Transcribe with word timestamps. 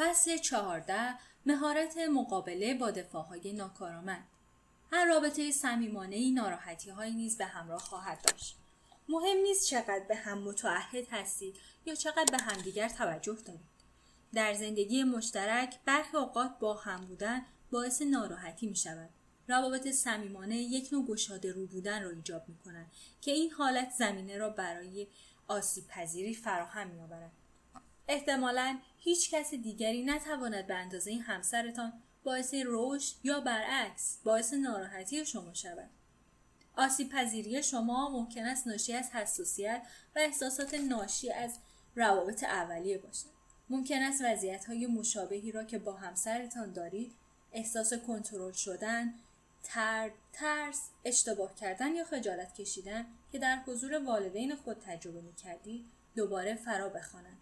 فصل 0.00 0.36
چهارده 0.36 1.14
مهارت 1.46 1.98
مقابله 1.98 2.74
با 2.74 2.90
دفاعهای 2.90 3.52
ناکارآمد. 3.52 4.24
هر 4.92 5.04
رابطه 5.04 5.50
صمیمانه 5.50 6.16
ای 6.16 6.30
ناراحتی 6.30 6.90
های 6.90 7.10
نیز 7.10 7.38
به 7.38 7.44
همراه 7.44 7.80
خواهد 7.80 8.22
داشت. 8.22 8.56
مهم 9.08 9.36
نیست 9.36 9.66
چقدر 9.66 10.04
به 10.08 10.16
هم 10.16 10.38
متعهد 10.38 11.06
هستید 11.10 11.56
یا 11.86 11.94
چقدر 11.94 12.36
به 12.38 12.42
همدیگر 12.42 12.88
توجه 12.88 13.36
دارید. 13.44 13.60
در 14.34 14.54
زندگی 14.54 15.04
مشترک 15.04 15.78
برخی 15.84 16.16
اوقات 16.16 16.58
با 16.58 16.74
هم 16.74 17.00
بودن 17.00 17.42
باعث 17.70 18.02
ناراحتی 18.02 18.66
می 18.66 18.76
شود 18.76 19.10
روابط 19.48 19.88
صمیمانه 19.88 20.56
یک 20.56 20.88
نوع 20.92 21.06
گشاده 21.06 21.52
رو 21.52 21.66
بودن 21.66 22.02
را 22.02 22.10
ایجاب 22.10 22.48
می 22.48 22.56
کنند 22.58 22.90
که 23.20 23.30
این 23.30 23.50
حالت 23.50 23.90
زمینه 23.98 24.38
را 24.38 24.50
برای 24.50 25.06
آسیب 25.48 25.86
پذیری 25.86 26.34
فراهم 26.34 26.86
می 26.86 27.00
آورد. 27.00 27.30
احتمالا 28.08 28.78
هیچ 29.02 29.30
کس 29.30 29.54
دیگری 29.54 30.04
نتواند 30.04 30.66
به 30.66 30.74
اندازه 30.74 31.10
این 31.10 31.20
همسرتان 31.20 31.92
باعث 32.24 32.54
رشد 32.66 33.14
یا 33.22 33.40
برعکس 33.40 34.18
باعث 34.24 34.52
ناراحتی 34.52 35.26
شما 35.26 35.54
شود. 35.54 35.90
آسیب 36.76 37.08
پذیری 37.08 37.62
شما 37.62 38.08
ممکن 38.08 38.44
است 38.44 38.66
ناشی 38.66 38.92
از 38.92 39.10
حساسیت 39.10 39.82
و 40.16 40.18
احساسات 40.18 40.74
ناشی 40.74 41.32
از 41.32 41.58
روابط 41.96 42.44
اولیه 42.44 42.98
باشد. 42.98 43.30
ممکن 43.70 44.02
است 44.02 44.22
وضعیت 44.24 44.64
های 44.64 44.86
مشابهی 44.86 45.52
را 45.52 45.64
که 45.64 45.78
با 45.78 45.92
همسرتان 45.92 46.72
دارید 46.72 47.12
احساس 47.52 47.94
کنترل 47.94 48.52
شدن، 48.52 49.14
ترد، 49.62 50.12
ترس، 50.32 50.90
اشتباه 51.04 51.54
کردن 51.54 51.94
یا 51.94 52.04
خجالت 52.04 52.54
کشیدن 52.54 53.06
که 53.32 53.38
در 53.38 53.56
حضور 53.66 54.04
والدین 54.04 54.56
خود 54.56 54.76
تجربه 54.86 55.20
می 55.20 55.34
کردی 55.34 55.84
دوباره 56.16 56.54
فرا 56.54 56.88
بخوانند. 56.88 57.38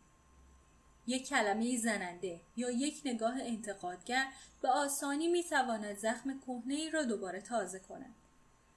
یک 1.08 1.28
کلمه 1.28 1.76
زننده 1.76 2.40
یا 2.56 2.70
یک 2.70 3.02
نگاه 3.04 3.34
انتقادگر 3.40 4.26
به 4.62 4.68
آسانی 4.68 5.28
می 5.28 5.42
تواند 5.42 5.96
زخم 5.98 6.40
کهنه 6.40 6.74
ای 6.74 6.90
را 6.90 7.02
دوباره 7.02 7.40
تازه 7.40 7.78
کند. 7.78 8.14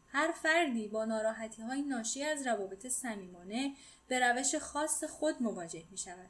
هر 0.07 0.31
فردی 0.31 0.87
با 0.87 1.05
ناراحتی 1.05 1.61
های 1.61 1.81
ناشی 1.81 2.23
از 2.23 2.47
روابط 2.47 2.87
صمیمانه 2.87 3.73
به 4.07 4.19
روش 4.19 4.55
خاص 4.55 5.03
خود 5.03 5.43
مواجه 5.43 5.83
می 5.91 5.97
شود. 5.97 6.29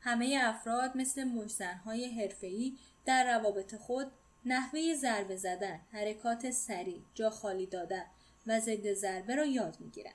همه 0.00 0.40
افراد 0.42 0.96
مثل 0.96 1.24
مجزنهای 1.24 2.20
حرفه‌ای 2.20 2.78
در 3.04 3.38
روابط 3.38 3.74
خود 3.74 4.12
نحوه 4.44 4.94
ضربه 4.94 5.36
زدن، 5.36 5.80
حرکات 5.92 6.50
سریع، 6.50 7.02
جا 7.14 7.30
خالی 7.30 7.66
دادن 7.66 8.04
و 8.46 8.60
ضد 8.60 8.92
ضربه 8.92 9.34
را 9.34 9.44
یاد 9.44 9.76
می‌گیرند. 9.80 10.14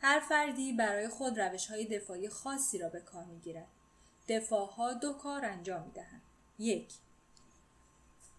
هر 0.00 0.20
فردی 0.20 0.72
برای 0.72 1.08
خود 1.08 1.40
روش 1.40 1.66
های 1.66 1.86
دفاعی 1.98 2.28
خاصی 2.28 2.78
را 2.78 2.88
به 2.88 3.00
کار 3.00 3.24
می‌گیرد. 3.24 3.68
دفاع 4.28 4.70
ها 4.70 4.92
دو 4.92 5.12
کار 5.12 5.44
انجام 5.44 5.82
می 5.82 5.92
دهند. 5.92 6.22
یک 6.58 6.92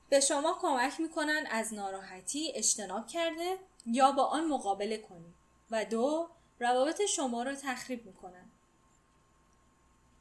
به 0.10 0.20
شما 0.20 0.58
کمک 0.62 1.00
می‌کنن 1.00 1.48
از 1.52 1.74
ناراحتی 1.74 2.52
اجتناب 2.56 3.08
کرده 3.08 3.58
یا 3.86 4.12
با 4.12 4.24
آن 4.26 4.48
مقابله 4.48 4.98
کنید 4.98 5.36
و 5.72 5.86
دو 5.86 6.30
روابط 6.60 7.02
شما 7.06 7.44
را 7.44 7.56
تخریب 7.56 8.06
می‌کنند 8.06 8.52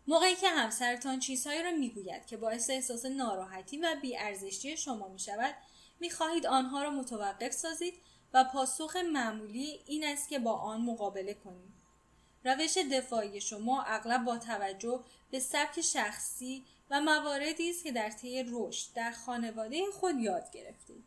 موقعی 0.06 0.36
که 0.36 0.48
همسرتان 0.48 1.18
چیزهایی 1.18 1.62
را 1.62 1.70
می‌گوید 1.70 2.26
که 2.26 2.36
باعث 2.36 2.70
احساس 2.70 3.04
ناراحتی 3.04 3.78
و 3.78 3.96
بیارزشی 4.02 4.76
شما 4.76 5.08
می 5.08 5.18
شود 5.18 5.54
می 6.00 6.10
خواهید 6.10 6.46
آنها 6.46 6.82
را 6.82 6.90
متوقف 6.90 7.52
سازید 7.52 7.94
و 8.34 8.44
پاسخ 8.44 8.96
معمولی 8.96 9.80
این 9.86 10.04
است 10.04 10.28
که 10.28 10.38
با 10.38 10.52
آن 10.52 10.80
مقابله 10.80 11.34
کنید. 11.34 11.73
روش 12.44 12.78
دفاعی 12.92 13.40
شما 13.40 13.82
اغلب 13.82 14.24
با 14.24 14.38
توجه 14.38 15.00
به 15.30 15.40
سبک 15.40 15.80
شخصی 15.80 16.64
و 16.90 17.00
مواردی 17.00 17.70
است 17.70 17.84
که 17.84 17.92
در 17.92 18.10
طی 18.10 18.44
رشد 18.48 18.92
در 18.94 19.12
خانواده 19.12 19.82
خود 19.92 20.18
یاد 20.18 20.50
گرفتید. 20.50 21.04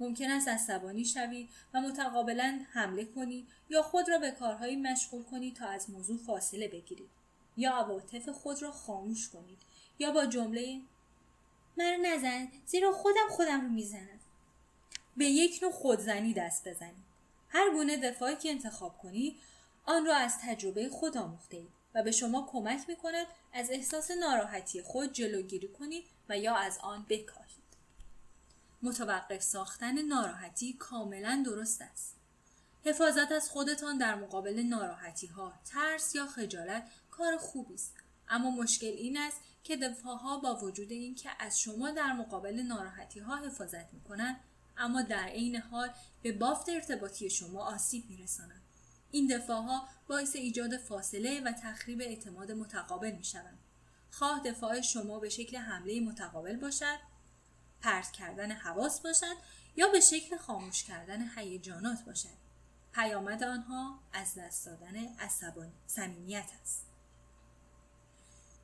ممکن 0.00 0.30
است 0.30 0.48
عصبانی 0.48 1.04
شوید 1.04 1.48
و 1.74 1.80
متقابلا 1.80 2.60
حمله 2.72 3.04
کنید 3.04 3.48
یا 3.70 3.82
خود 3.82 4.08
را 4.08 4.18
به 4.18 4.30
کارهایی 4.30 4.76
مشغول 4.76 5.22
کنید 5.22 5.56
تا 5.56 5.66
از 5.66 5.90
موضوع 5.90 6.18
فاصله 6.18 6.68
بگیرید. 6.68 7.10
یا 7.56 7.72
عواطف 7.74 8.28
خود 8.28 8.62
را 8.62 8.70
خاموش 8.70 9.28
کنید 9.28 9.58
یا 9.98 10.12
با 10.12 10.26
جمله 10.26 10.80
من 11.76 11.98
نزن 12.04 12.48
زیرا 12.66 12.92
خودم 12.92 13.28
خودم 13.30 13.60
رو 13.60 13.68
می‌زنم 13.68 14.20
به 15.16 15.24
یک 15.24 15.58
نوع 15.62 15.72
خودزنی 15.72 16.34
دست 16.34 16.68
بزنید 16.68 17.06
هر 17.48 17.70
گونه 17.70 17.96
دفاعی 17.96 18.36
که 18.36 18.50
انتخاب 18.50 18.98
کنید 18.98 19.36
آن 19.86 20.06
را 20.06 20.16
از 20.16 20.38
تجربه 20.42 20.88
خود 20.88 21.16
آموخته 21.16 21.56
اید 21.56 21.76
و 21.94 22.02
به 22.02 22.10
شما 22.10 22.48
کمک 22.50 22.88
می 22.88 22.96
کند 22.96 23.26
از 23.52 23.70
احساس 23.70 24.10
ناراحتی 24.10 24.82
خود 24.82 25.12
جلوگیری 25.12 25.68
کنید 25.68 26.04
و 26.28 26.38
یا 26.38 26.54
از 26.54 26.78
آن 26.78 27.06
بکاهید. 27.08 27.56
متوقف 28.82 29.42
ساختن 29.42 30.02
ناراحتی 30.02 30.72
کاملا 30.72 31.42
درست 31.46 31.82
است. 31.82 32.16
حفاظت 32.84 33.32
از 33.32 33.50
خودتان 33.50 33.98
در 33.98 34.14
مقابل 34.14 34.62
ناراحتی 34.62 35.26
ها، 35.26 35.52
ترس 35.64 36.14
یا 36.14 36.26
خجالت 36.26 36.90
کار 37.10 37.36
خوبی 37.36 37.74
است. 37.74 37.94
اما 38.28 38.50
مشکل 38.50 38.86
این 38.86 39.16
است 39.16 39.40
که 39.64 39.76
دفاعها 39.76 40.38
با 40.38 40.56
وجود 40.56 40.92
اینکه 40.92 41.30
از 41.38 41.60
شما 41.60 41.90
در 41.90 42.12
مقابل 42.12 42.62
ناراحتی 42.62 43.20
ها 43.20 43.36
حفاظت 43.36 43.92
می 43.92 44.00
کنند 44.00 44.40
اما 44.76 45.02
در 45.02 45.24
عین 45.24 45.56
حال 45.56 45.90
به 46.22 46.32
بافت 46.32 46.68
ارتباطی 46.68 47.30
شما 47.30 47.64
آسیب 47.64 48.10
می 48.10 48.16
رسانند. 48.16 48.65
این 49.10 49.26
دفاعها 49.26 49.88
باعث 50.08 50.36
ایجاد 50.36 50.76
فاصله 50.76 51.40
و 51.40 51.52
تخریب 51.52 52.00
اعتماد 52.00 52.52
متقابل 52.52 53.12
می 53.12 53.24
شوند. 53.24 53.58
خواه 54.10 54.42
دفاع 54.42 54.80
شما 54.80 55.18
به 55.18 55.28
شکل 55.28 55.56
حمله 55.56 56.00
متقابل 56.00 56.56
باشد، 56.56 56.98
پرت 57.80 58.10
کردن 58.12 58.52
حواس 58.52 59.00
باشد 59.00 59.36
یا 59.76 59.88
به 59.88 60.00
شکل 60.00 60.36
خاموش 60.36 60.84
کردن 60.84 61.30
هیجانات 61.36 62.04
باشد. 62.04 62.46
پیامد 62.92 63.44
آنها 63.44 63.98
از 64.12 64.34
دست 64.38 64.66
دادن 64.66 64.96
عصبانی 65.18 65.72
صمیمیت 65.86 66.50
است. 66.62 66.86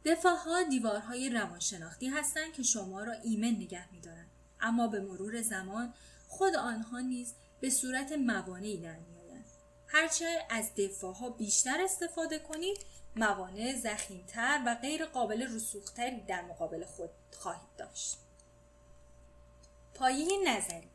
دفاعها 0.04 0.62
دیوارهای 0.62 1.30
روانشناختی 1.30 2.08
هستند 2.08 2.52
که 2.52 2.62
شما 2.62 3.04
را 3.04 3.12
ایمن 3.12 3.48
نگه 3.48 3.92
میدارند 3.92 4.30
اما 4.60 4.88
به 4.88 5.00
مرور 5.00 5.42
زمان 5.42 5.94
خود 6.28 6.54
آنها 6.54 7.00
نیز 7.00 7.34
به 7.60 7.70
صورت 7.70 8.12
موانعی 8.12 8.80
در 8.80 8.96
هرچه 9.92 10.46
از 10.50 10.74
دفاعها 10.74 11.30
بیشتر 11.30 11.80
استفاده 11.84 12.38
کنید 12.38 12.78
موانع 13.16 13.76
زخیمتر 13.76 14.62
و 14.66 14.74
غیر 14.74 15.06
قابل 15.06 15.54
رسوختری 15.54 16.20
در 16.20 16.42
مقابل 16.42 16.84
خود 16.84 17.10
خواهید 17.32 17.76
داشت 17.78 18.18
پایه 19.94 20.26
نظری 20.46 20.88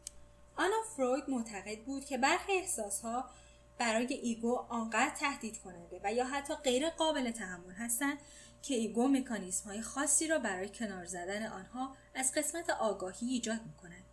آنا 0.55 0.81
فروید 0.95 1.29
معتقد 1.29 1.79
بود 1.79 2.05
که 2.05 2.17
برخی 2.17 2.51
احساسها 2.51 3.29
برای 3.77 4.13
ایگو 4.13 4.55
آنقدر 4.69 5.15
تهدید 5.19 5.57
کننده 5.57 6.01
و 6.03 6.13
یا 6.13 6.25
حتی 6.25 6.55
غیر 6.55 6.89
قابل 6.89 7.31
تحمل 7.31 7.73
هستند 7.73 8.17
که 8.63 8.75
ایگو 8.75 9.07
مکانیسم 9.07 9.69
های 9.69 9.81
خاصی 9.81 10.27
را 10.27 10.39
برای 10.39 10.69
کنار 10.69 11.05
زدن 11.05 11.47
آنها 11.47 11.95
از 12.15 12.31
قسمت 12.31 12.69
آگاهی 12.69 13.27
ایجاد 13.27 13.61
می 13.65 13.73
کند. 13.81 14.06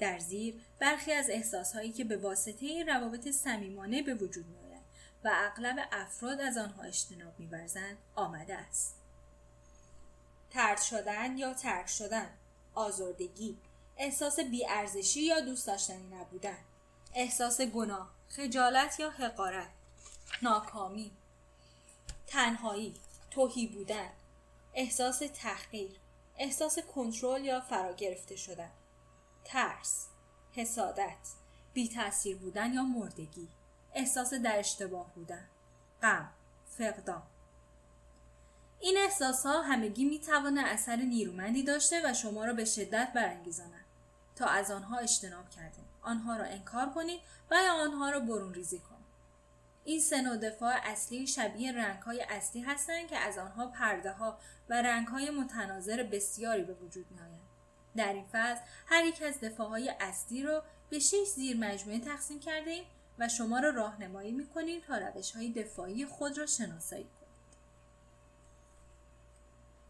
در 0.00 0.18
زیر 0.18 0.60
برخی 0.78 1.12
از 1.12 1.30
احساس 1.30 1.72
هایی 1.72 1.92
که 1.92 2.04
به 2.04 2.16
واسطه 2.16 2.84
روابط 2.84 3.28
صمیمانه 3.28 4.02
به 4.02 4.14
وجود 4.14 4.46
می 4.46 4.58
آید 4.58 4.82
و 5.24 5.30
اغلب 5.34 5.88
افراد 5.92 6.40
از 6.40 6.56
آنها 6.56 6.82
اجتناب 6.82 7.38
میورزند 7.38 7.98
آمده 8.14 8.54
است. 8.54 8.96
ترد 10.50 10.80
شدن 10.80 11.38
یا 11.38 11.54
ترک 11.54 11.86
شدن، 11.88 12.30
آزردگی، 12.74 13.56
احساس 13.96 14.40
بیارزشی 14.40 15.22
یا 15.22 15.40
دوست 15.40 15.66
داشتنی 15.66 16.06
نبودن، 16.06 16.58
احساس 17.14 17.60
گناه، 17.60 18.10
خجالت 18.28 19.00
یا 19.00 19.10
حقارت، 19.10 19.70
ناکامی، 20.42 21.10
تنهایی، 22.26 22.94
توهی 23.30 23.66
بودن 23.66 24.10
احساس 24.74 25.22
تحقیر 25.34 25.90
احساس 26.38 26.78
کنترل 26.78 27.44
یا 27.44 27.60
فرا 27.60 27.92
گرفته 27.92 28.36
شدن 28.36 28.70
ترس 29.44 30.06
حسادت 30.52 31.28
بی 31.72 31.88
تاثیر 31.88 32.36
بودن 32.36 32.72
یا 32.72 32.82
مردگی 32.82 33.48
احساس 33.94 34.34
در 34.34 34.58
اشتباه 34.58 35.14
بودن 35.14 35.48
غم 36.02 36.30
فقدان. 36.66 37.22
این 38.80 38.98
احساس 38.98 39.46
ها 39.46 39.62
همگی 39.62 40.04
می 40.04 40.20
توانه 40.20 40.60
اثر 40.60 40.96
نیرومندی 40.96 41.62
داشته 41.62 42.10
و 42.10 42.14
شما 42.14 42.44
را 42.44 42.52
به 42.52 42.64
شدت 42.64 43.12
برانگیزانند. 43.14 43.84
تا 44.36 44.46
از 44.46 44.70
آنها 44.70 44.98
اجتناب 44.98 45.50
کرده 45.50 45.78
آنها 46.02 46.36
را 46.36 46.44
انکار 46.44 46.90
کنید 46.90 47.20
و 47.50 47.54
یا 47.54 47.72
آنها 47.72 48.10
را 48.10 48.20
برون 48.20 48.54
ریزی 48.54 48.78
کنید 48.78 49.00
این 49.84 50.00
سه 50.00 50.22
نوع 50.22 50.36
دفاع 50.36 50.74
اصلی 50.82 51.26
شبیه 51.26 51.72
رنگ 51.72 52.02
های 52.02 52.26
اصلی 52.28 52.62
هستند 52.62 53.08
که 53.08 53.18
از 53.18 53.38
آنها 53.38 53.66
پرده 53.66 54.12
ها 54.12 54.38
و 54.68 54.82
رنگ 54.82 55.06
های 55.06 55.30
متناظر 55.30 56.02
بسیاری 56.02 56.62
به 56.62 56.74
وجود 56.74 57.06
می 57.10 57.20
آیند. 57.20 57.40
در 57.96 58.12
این 58.12 58.24
فصل 58.32 58.60
هر 58.86 59.04
یک 59.04 59.22
از 59.22 59.40
دفاع 59.40 59.68
های 59.68 59.94
اصلی 60.00 60.42
را 60.42 60.64
به 60.90 60.98
شش 60.98 61.26
زیر 61.34 61.56
مجموعه 61.56 62.00
تقسیم 62.00 62.40
کرده 62.40 62.70
ایم 62.70 62.84
و 63.18 63.28
شما 63.28 63.58
را 63.58 63.70
راهنمایی 63.70 64.32
می 64.32 64.46
کنیم 64.46 64.80
تا 64.80 64.98
روش 64.98 65.30
های 65.30 65.52
دفاعی 65.52 66.06
خود 66.06 66.38
را 66.38 66.46
شناسایی 66.46 67.04
کنید. 67.04 67.20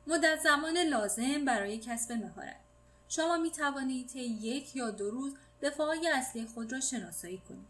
مدت 0.06 0.40
زمان 0.40 0.78
لازم 0.78 1.44
برای 1.44 1.78
کسب 1.78 2.12
مهارت. 2.12 2.60
شما 3.08 3.36
می 3.36 3.50
توانید 3.50 4.08
طی 4.08 4.20
یک 4.20 4.76
یا 4.76 4.90
دو 4.90 5.10
روز 5.10 5.34
دفاعی 5.62 6.08
اصلی 6.08 6.46
خود 6.46 6.72
را 6.72 6.80
شناسایی 6.80 7.38
کنید. 7.38 7.68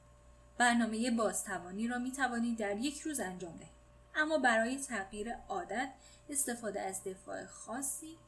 برنامه 0.59 1.11
بازتوانی 1.11 1.89
را 1.89 1.99
می 1.99 2.13
توانید 2.13 2.59
در 2.59 2.77
یک 2.77 3.01
روز 3.01 3.21
انجام 3.21 3.57
دهید. 3.57 3.81
اما 4.15 4.39
برای 4.39 4.77
تغییر 4.77 5.35
عادت 5.49 5.91
استفاده 6.31 6.81
از 6.81 7.05
دفاع 7.05 7.47
خاصی 7.47 8.19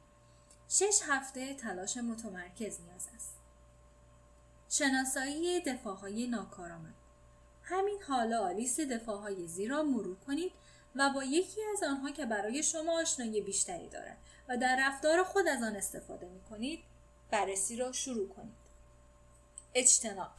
شش 0.73 0.99
هفته 1.07 1.53
تلاش 1.53 1.97
متمرکز 1.97 2.79
نیاز 2.81 3.07
است 3.15 3.33
شناسایی 4.69 5.61
دفاعهای 5.61 6.27
ناکارآمد 6.27 6.93
همین 7.63 8.01
حالا 8.07 8.51
لیست 8.51 8.81
دفاعهای 8.81 9.47
زیرا 9.47 9.83
مرور 9.83 10.15
کنید 10.15 10.51
و 10.95 11.09
با 11.09 11.23
یکی 11.23 11.61
از 11.73 11.83
آنها 11.83 12.11
که 12.11 12.25
برای 12.25 12.63
شما 12.63 13.01
آشنایی 13.01 13.41
بیشتری 13.41 13.89
دارد 13.89 14.17
و 14.49 14.57
در 14.57 14.77
رفتار 14.87 15.23
خود 15.23 15.47
از 15.47 15.63
آن 15.63 15.75
استفاده 15.75 16.27
می 16.27 16.41
کنید 16.41 16.79
بررسی 17.31 17.75
را 17.75 17.91
شروع 17.91 18.29
کنید. 18.29 18.63
اجتناب 19.75 20.31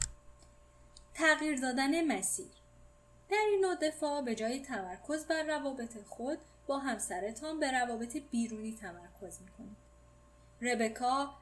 تغییر 1.13 1.59
دادن 1.59 2.17
مسیر 2.17 2.51
در 3.29 3.45
این 3.51 3.65
نوع 3.65 3.75
دفاع 3.75 4.21
به 4.21 4.35
جای 4.35 4.59
تمرکز 4.59 5.25
بر 5.25 5.43
روابط 5.43 6.03
خود 6.07 6.39
با 6.67 6.79
همسرتان 6.79 7.59
به 7.59 7.71
روابط 7.71 8.17
بیرونی 8.17 8.77
تمرکز 8.81 9.41
می 9.41 9.51
کنید. 9.57 9.84
ربکا 10.61 11.33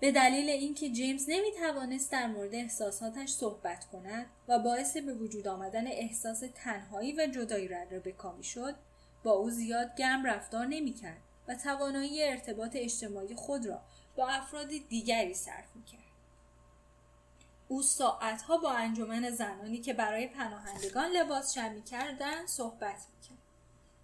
به 0.00 0.12
دلیل 0.12 0.48
اینکه 0.48 0.90
جیمز 0.90 1.24
نمی 1.28 1.52
توانست 1.52 2.12
در 2.12 2.26
مورد 2.26 2.54
احساساتش 2.54 3.30
صحبت 3.30 3.84
کند 3.84 4.26
و 4.48 4.58
باعث 4.58 4.96
به 4.96 5.14
وجود 5.14 5.48
آمدن 5.48 5.86
احساس 5.86 6.42
تنهایی 6.54 7.12
و 7.12 7.26
جدایی 7.26 7.68
را 7.68 7.82
ربکا 7.82 8.32
می 8.32 8.44
شد 8.44 8.74
با 9.22 9.30
او 9.30 9.50
زیاد 9.50 9.96
گرم 9.96 10.26
رفتار 10.26 10.66
نمی 10.66 10.94
کرد 10.94 11.20
و 11.48 11.54
توانایی 11.54 12.22
ارتباط 12.22 12.76
اجتماعی 12.76 13.34
خود 13.34 13.66
را 13.66 13.80
با 14.16 14.28
افراد 14.28 14.68
دیگری 14.88 15.34
صرف 15.34 15.76
می 15.76 15.84
کرد. 15.84 16.00
او 17.68 17.82
ساعتها 17.82 18.56
با 18.56 18.72
انجمن 18.72 19.30
زنانی 19.30 19.78
که 19.78 19.92
برای 19.92 20.26
پناهندگان 20.26 21.10
لباس 21.10 21.54
شمی 21.54 21.82
کردن 21.82 22.46
صحبت 22.46 22.96
می 22.96 23.28
کرد. 23.28 23.38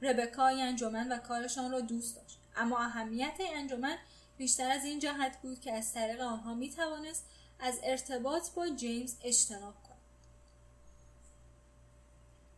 ربکا 0.03 0.47
انجمن 0.47 1.12
و 1.12 1.19
کارشان 1.19 1.71
را 1.71 1.81
دوست 1.81 2.17
داشت 2.17 2.38
اما 2.56 2.79
اهمیت 2.79 3.37
انجمن 3.41 3.97
بیشتر 4.37 4.71
از 4.71 4.85
این 4.85 4.99
جهت 4.99 5.43
بود 5.43 5.61
که 5.61 5.73
از 5.73 5.93
طریق 5.93 6.21
آنها 6.21 6.55
می 6.55 6.71
توانست 6.71 7.25
از 7.59 7.81
ارتباط 7.83 8.50
با 8.50 8.69
جیمز 8.69 9.17
اجتناب 9.23 9.75
کند. 9.83 9.97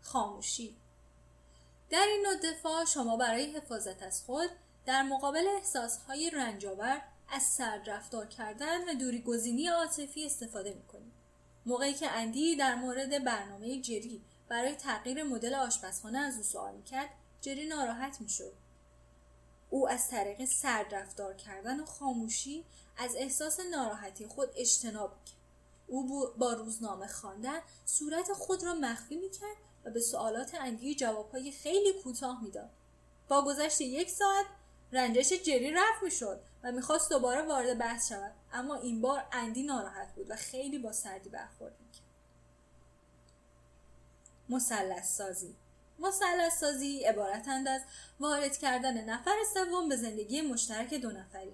خاموشی 0.02 0.76
در 1.90 2.06
این 2.08 2.26
نوع 2.26 2.52
دفاع 2.52 2.84
شما 2.84 3.16
برای 3.16 3.56
حفاظت 3.56 4.02
از 4.02 4.22
خود 4.22 4.50
در 4.86 5.02
مقابل 5.02 5.46
احساسهای 5.56 6.30
رنجاور 6.30 7.02
از 7.28 7.42
سرد 7.42 7.90
رفتار 7.90 8.26
کردن 8.26 8.88
و 8.88 8.94
دوری 8.94 9.22
گزینی 9.22 9.68
عاطفی 9.68 10.26
استفاده 10.26 10.74
می 10.74 10.82
کنید. 10.82 11.12
موقعی 11.66 11.94
که 11.94 12.10
اندی 12.10 12.56
در 12.56 12.74
مورد 12.74 13.24
برنامه 13.24 13.80
جری 13.80 14.22
برای 14.48 14.74
تغییر 14.74 15.22
مدل 15.22 15.54
آشپزخانه 15.54 16.18
از 16.18 16.36
او 16.36 16.42
سوال 16.42 16.82
کرد 16.82 17.10
جری 17.40 17.66
ناراحت 17.66 18.20
می‌شد 18.20 18.52
او 19.70 19.88
از 19.88 20.08
طریق 20.08 20.44
سرد 20.44 20.94
رفتار 20.94 21.34
کردن 21.34 21.80
و 21.80 21.84
خاموشی 21.84 22.64
از 22.96 23.16
احساس 23.16 23.60
ناراحتی 23.60 24.26
خود 24.26 24.48
اجتناب 24.56 25.10
کرد. 25.24 25.38
او 25.86 26.26
با 26.38 26.52
روزنامه 26.52 27.06
خواندن 27.06 27.60
صورت 27.84 28.32
خود 28.32 28.64
را 28.64 28.74
مخفی 28.74 29.16
می‌کرد 29.16 29.56
و 29.84 29.90
به 29.90 30.00
سوالات 30.00 30.54
اندی 30.54 30.94
جوابهای 30.94 31.52
خیلی 31.52 32.02
کوتاه 32.02 32.42
می‌داد. 32.42 32.70
با 33.28 33.44
گذشت 33.44 33.80
یک 33.80 34.10
ساعت 34.10 34.46
رنجش 34.92 35.32
جری 35.32 35.70
رفت 35.72 36.02
می‌شد 36.02 36.40
و 36.62 36.72
می‌خواست 36.72 37.10
دوباره 37.10 37.42
وارد 37.42 37.78
بحث 37.78 38.08
شود. 38.08 38.32
اما 38.52 38.74
این 38.74 39.00
بار 39.00 39.24
اندی 39.32 39.62
ناراحت 39.62 40.14
بود 40.14 40.30
و 40.30 40.36
خیلی 40.36 40.78
با 40.78 40.92
سردی 40.92 41.28
برخورد 41.28 41.76
می‌کرد. 41.80 42.04
مثلث 44.48 45.16
سازی 45.16 45.56
مثلث 45.98 46.58
سازی 46.60 47.04
عبارتند 47.04 47.68
از 47.68 47.82
وارد 48.20 48.56
کردن 48.58 49.04
نفر 49.04 49.36
سوم 49.54 49.88
به 49.88 49.96
زندگی 49.96 50.40
مشترک 50.40 50.94
دو 50.94 51.10
نفری. 51.10 51.52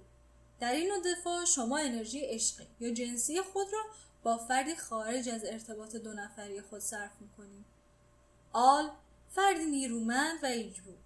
در 0.60 0.72
این 0.72 0.88
نوع 0.88 1.14
دفاع 1.14 1.44
شما 1.44 1.78
انرژی 1.78 2.20
عشقی 2.20 2.66
یا 2.80 2.90
جنسی 2.90 3.42
خود 3.42 3.66
را 3.72 3.82
با 4.22 4.38
فردی 4.38 4.76
خارج 4.76 5.28
از 5.28 5.44
ارتباط 5.44 5.96
دو 5.96 6.12
نفری 6.12 6.60
خود 6.60 6.80
صرف 6.80 7.12
می‌کنید 7.20 7.64
آل 8.52 8.88
فردی 9.30 9.64
نیرومند 9.64 10.44
و 10.44 10.46
ایجبو 10.46 10.90
بود. 10.90 10.98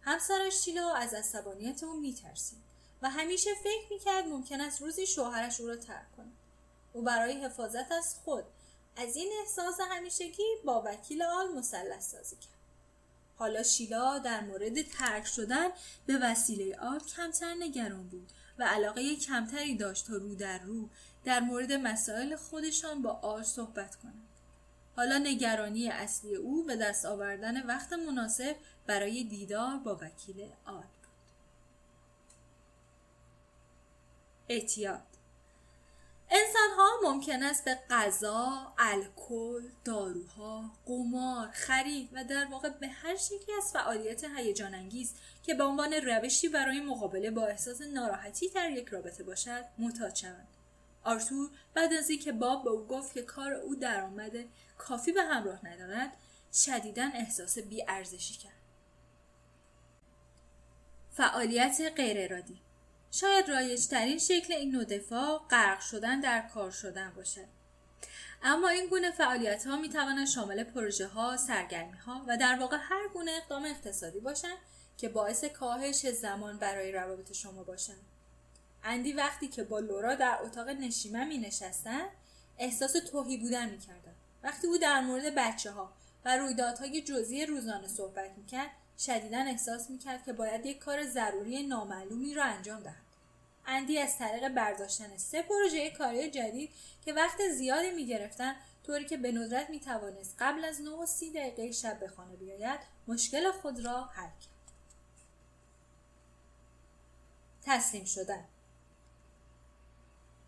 همسرش 0.00 0.64
شیلا 0.64 0.94
از 0.94 1.14
عصبانیت 1.14 1.82
او 1.82 2.00
میترسید 2.00 2.58
و 3.02 3.10
همیشه 3.10 3.50
فکر 3.54 3.86
می‌کرد 3.90 4.26
ممکن 4.26 4.60
است 4.60 4.82
روزی 4.82 5.06
شوهرش 5.06 5.60
او 5.60 5.66
را 5.66 5.76
ترک 5.76 6.16
کند. 6.16 6.36
او 6.92 7.02
برای 7.02 7.44
حفاظت 7.44 7.92
از 7.92 8.14
خود 8.24 8.44
از 8.96 9.16
این 9.16 9.32
احساس 9.40 9.80
همیشگی 9.80 10.44
با 10.64 10.82
وکیل 10.86 11.22
آل 11.22 11.48
مثلث 11.48 12.10
سازی 12.10 12.36
کرد. 12.36 12.55
حالا 13.38 13.62
شیلا 13.62 14.18
در 14.18 14.40
مورد 14.40 14.82
ترک 14.82 15.26
شدن 15.26 15.68
به 16.06 16.18
وسیله 16.18 16.76
آب 16.80 17.06
کمتر 17.06 17.54
نگران 17.54 18.08
بود 18.08 18.32
و 18.58 18.64
علاقه 18.64 19.16
کمتری 19.16 19.76
داشت 19.76 20.06
تا 20.06 20.16
رو 20.16 20.34
در 20.34 20.58
رو 20.58 20.88
در 21.24 21.40
مورد 21.40 21.72
مسائل 21.72 22.36
خودشان 22.36 23.02
با 23.02 23.10
آر 23.10 23.42
صحبت 23.42 23.96
کنند. 23.96 24.28
حالا 24.96 25.18
نگرانی 25.18 25.88
اصلی 25.88 26.34
او 26.34 26.64
به 26.64 26.76
دست 26.76 27.04
آوردن 27.04 27.66
وقت 27.66 27.92
مناسب 27.92 28.56
برای 28.86 29.24
دیدار 29.24 29.76
با 29.76 29.96
وکیل 29.96 30.40
آل 30.64 30.82
بود. 30.82 31.10
اعتیاد 34.48 35.15
انسان 36.30 36.70
ها 36.76 36.88
ممکن 37.02 37.42
است 37.42 37.64
به 37.64 37.78
غذا، 37.90 38.72
الکل، 38.78 39.62
داروها، 39.84 40.70
قمار، 40.86 41.50
خرید 41.52 42.08
و 42.12 42.24
در 42.24 42.44
واقع 42.44 42.68
به 42.68 42.88
هر 42.88 43.16
شکلی 43.16 43.56
از 43.58 43.72
فعالیت 43.72 44.24
هیجان 44.24 44.74
انگیز 44.74 45.14
که 45.42 45.54
به 45.54 45.64
عنوان 45.64 45.92
روشی 45.92 46.48
برای 46.48 46.80
مقابله 46.80 47.30
با 47.30 47.46
احساس 47.46 47.80
ناراحتی 47.80 48.48
در 48.48 48.70
یک 48.70 48.88
رابطه 48.88 49.24
باشد 49.24 49.64
معتاد 49.78 50.14
شوند. 50.14 50.48
آرتور 51.04 51.50
بعد 51.74 51.92
از 51.92 52.10
اینکه 52.10 52.32
باب 52.32 52.64
به 52.64 52.70
او 52.70 52.86
گفت 52.86 53.14
که 53.14 53.22
کار 53.22 53.52
او 53.52 53.74
درآمد 53.74 54.32
کافی 54.78 55.12
به 55.12 55.22
همراه 55.22 55.66
ندارد 55.66 56.12
شدیدا 56.52 57.10
احساس 57.14 57.58
بیارزشی 57.58 58.34
کرد 58.34 58.52
فعالیت 61.12 61.92
غیر 61.96 62.16
ارادی 62.20 62.60
شاید 63.10 63.48
رایجترین 63.48 64.18
شکل 64.18 64.52
این 64.52 64.70
نوع 64.70 64.84
دفاع 64.84 65.38
غرق 65.50 65.80
شدن 65.80 66.20
در 66.20 66.48
کار 66.54 66.70
شدن 66.70 67.12
باشد 67.16 67.46
اما 68.42 68.68
این 68.68 68.86
گونه 68.86 69.10
فعالیت 69.10 69.66
ها 69.66 69.76
می 69.76 69.88
توانند 69.88 70.26
شامل 70.26 70.64
پروژه 70.64 71.06
ها، 71.06 71.36
سرگرمی 71.36 71.98
ها 71.98 72.24
و 72.28 72.36
در 72.36 72.58
واقع 72.60 72.76
هر 72.80 73.08
گونه 73.14 73.30
اقدام 73.30 73.64
اقتصادی 73.64 74.20
باشند 74.20 74.58
که 74.96 75.08
باعث 75.08 75.44
کاهش 75.44 76.06
زمان 76.10 76.58
برای 76.58 76.92
روابط 76.92 77.32
شما 77.32 77.62
باشند. 77.64 78.04
اندی 78.84 79.12
وقتی 79.12 79.48
که 79.48 79.62
با 79.62 79.78
لورا 79.78 80.14
در 80.14 80.38
اتاق 80.42 80.68
نشیمه 80.68 81.24
می 81.24 81.38
نشستن 81.38 82.06
احساس 82.58 82.92
توهی 82.92 83.36
بودن 83.36 83.70
می 83.70 83.78
کردن. 83.78 84.14
وقتی 84.42 84.66
او 84.66 84.78
در 84.78 85.00
مورد 85.00 85.34
بچه 85.36 85.70
ها 85.70 85.92
و 86.24 86.36
رویدادهای 86.36 87.02
جزئی 87.02 87.46
روزانه 87.46 87.88
صحبت 87.88 88.30
می 88.36 88.46
کرد 88.46 88.70
شدیدا 88.98 89.38
احساس 89.38 89.90
می 89.90 89.98
کرد 89.98 90.24
که 90.24 90.32
باید 90.32 90.66
یک 90.66 90.78
کار 90.78 91.04
ضروری 91.04 91.66
نامعلومی 91.66 92.34
را 92.34 92.44
انجام 92.44 92.80
دهد. 92.80 93.06
اندی 93.66 93.98
از 93.98 94.18
طریق 94.18 94.48
برداشتن 94.48 95.16
سه 95.16 95.42
پروژه 95.42 95.90
کاری 95.90 96.30
جدید 96.30 96.70
که 97.04 97.12
وقت 97.12 97.38
زیادی 97.48 97.90
می 97.90 98.06
گرفتن 98.06 98.56
طوری 98.86 99.04
که 99.04 99.16
به 99.16 99.32
ندرت 99.32 99.70
می 99.70 99.80
توانست 99.80 100.36
قبل 100.38 100.64
از 100.64 100.80
9 100.80 100.90
و 100.90 101.06
30 101.06 101.30
دقیقه 101.30 101.72
شب 101.72 102.00
به 102.00 102.08
خانه 102.08 102.36
بیاید 102.36 102.80
مشکل 103.08 103.50
خود 103.50 103.84
را 103.84 104.04
حل 104.04 104.28
کرد. 104.28 104.72
تسلیم 107.62 108.04
شدن 108.04 108.44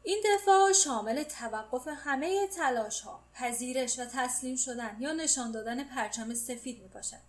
این 0.02 0.24
دفاع 0.34 0.72
شامل 0.72 1.22
توقف 1.22 1.88
همه 1.88 2.46
تلاش 2.46 3.00
ها، 3.00 3.20
پذیرش 3.34 3.98
و 3.98 4.04
تسلیم 4.04 4.56
شدن 4.56 4.96
یا 5.00 5.12
نشان 5.12 5.52
دادن 5.52 5.84
پرچم 5.84 6.34
سفید 6.34 6.82
می 6.82 6.88
باشد. 6.88 7.27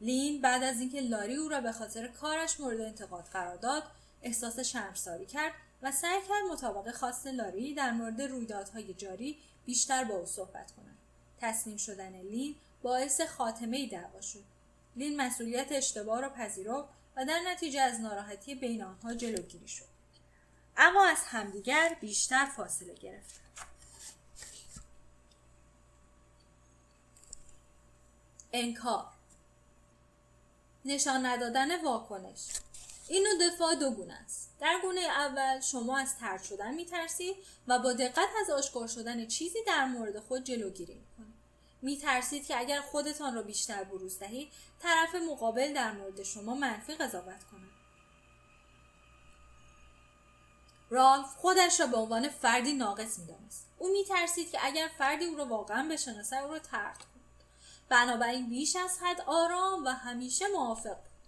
لین 0.00 0.40
بعد 0.40 0.62
از 0.62 0.80
اینکه 0.80 1.00
لاری 1.00 1.36
او 1.36 1.48
را 1.48 1.60
به 1.60 1.72
خاطر 1.72 2.08
کارش 2.08 2.60
مورد 2.60 2.80
انتقاد 2.80 3.24
قرار 3.24 3.56
داد، 3.56 3.82
احساس 4.22 4.60
شرمساری 4.60 5.26
کرد 5.26 5.52
و 5.82 5.92
سعی 5.92 6.20
کرد 6.28 6.52
مطابق 6.52 6.94
خواست 6.94 7.26
لاری 7.26 7.74
در 7.74 7.92
مورد 7.92 8.22
رویدادهای 8.22 8.94
جاری 8.94 9.38
بیشتر 9.66 10.04
با 10.04 10.14
او 10.14 10.26
صحبت 10.26 10.72
کند. 10.72 10.98
تسلیم 11.40 11.76
شدن 11.76 12.12
لین 12.12 12.54
باعث 12.82 13.20
خاتمه 13.20 13.88
دعوا 13.88 14.20
شد. 14.20 14.44
لین 14.96 15.20
مسئولیت 15.20 15.72
اشتباه 15.72 16.20
را 16.20 16.30
پذیرفت 16.30 16.88
و 17.16 17.24
در 17.24 17.40
نتیجه 17.46 17.80
از 17.80 18.00
ناراحتی 18.00 18.54
بین 18.54 18.82
آنها 18.82 19.14
جلوگیری 19.14 19.68
شد. 19.68 19.84
اما 20.76 21.06
از 21.06 21.18
همدیگر 21.26 21.96
بیشتر 22.00 22.44
فاصله 22.44 22.94
گرفت. 22.94 23.40
انکار 28.52 29.17
نشان 30.88 31.26
ندادن 31.26 31.84
واکنش. 31.84 32.40
این 33.08 33.26
نوع 33.26 33.50
دفاع 33.50 33.74
دو 33.74 33.90
گونه 33.90 34.14
است. 34.14 34.50
در 34.60 34.78
گونه 34.82 35.00
اول 35.00 35.60
شما 35.60 35.98
از 35.98 36.18
ترد 36.18 36.42
شدن 36.42 36.74
میترسید 36.74 37.36
و 37.68 37.78
با 37.78 37.92
دقت 37.92 38.28
از 38.40 38.50
آشکار 38.50 38.86
شدن 38.86 39.26
چیزی 39.26 39.58
در 39.66 39.84
مورد 39.84 40.18
خود 40.18 40.44
جلوگیری 40.44 40.94
می‌کنید 40.94 41.34
میترسید 41.82 42.46
که 42.46 42.58
اگر 42.58 42.80
خودتان 42.80 43.34
را 43.34 43.42
بیشتر 43.42 43.84
بروز 43.84 44.18
دهید 44.18 44.48
طرف 44.82 45.14
مقابل 45.14 45.74
در 45.74 45.92
مورد 45.92 46.22
شما 46.22 46.54
منفی 46.54 46.94
قضاوت 46.94 47.44
کند. 47.44 47.70
رالف 50.90 51.26
خودش 51.36 51.80
را 51.80 51.86
به 51.86 51.96
عنوان 51.96 52.28
فردی 52.28 52.72
ناقص 52.72 53.18
می‌دانست. 53.18 53.66
او 53.78 53.88
میترسید 53.92 54.50
که 54.50 54.58
اگر 54.62 54.90
فردی 54.98 55.24
او 55.24 55.36
را 55.36 55.46
واقعا 55.46 55.88
بشناسد 55.88 56.36
او 56.36 56.50
را 56.50 56.58
ترد 56.58 56.98
کند. 56.98 57.17
بنابراین 57.88 58.48
بیش 58.48 58.76
از 58.76 58.98
حد 59.02 59.20
آرام 59.20 59.84
و 59.84 59.88
همیشه 59.88 60.48
موافق 60.48 60.96
بود. 60.96 61.18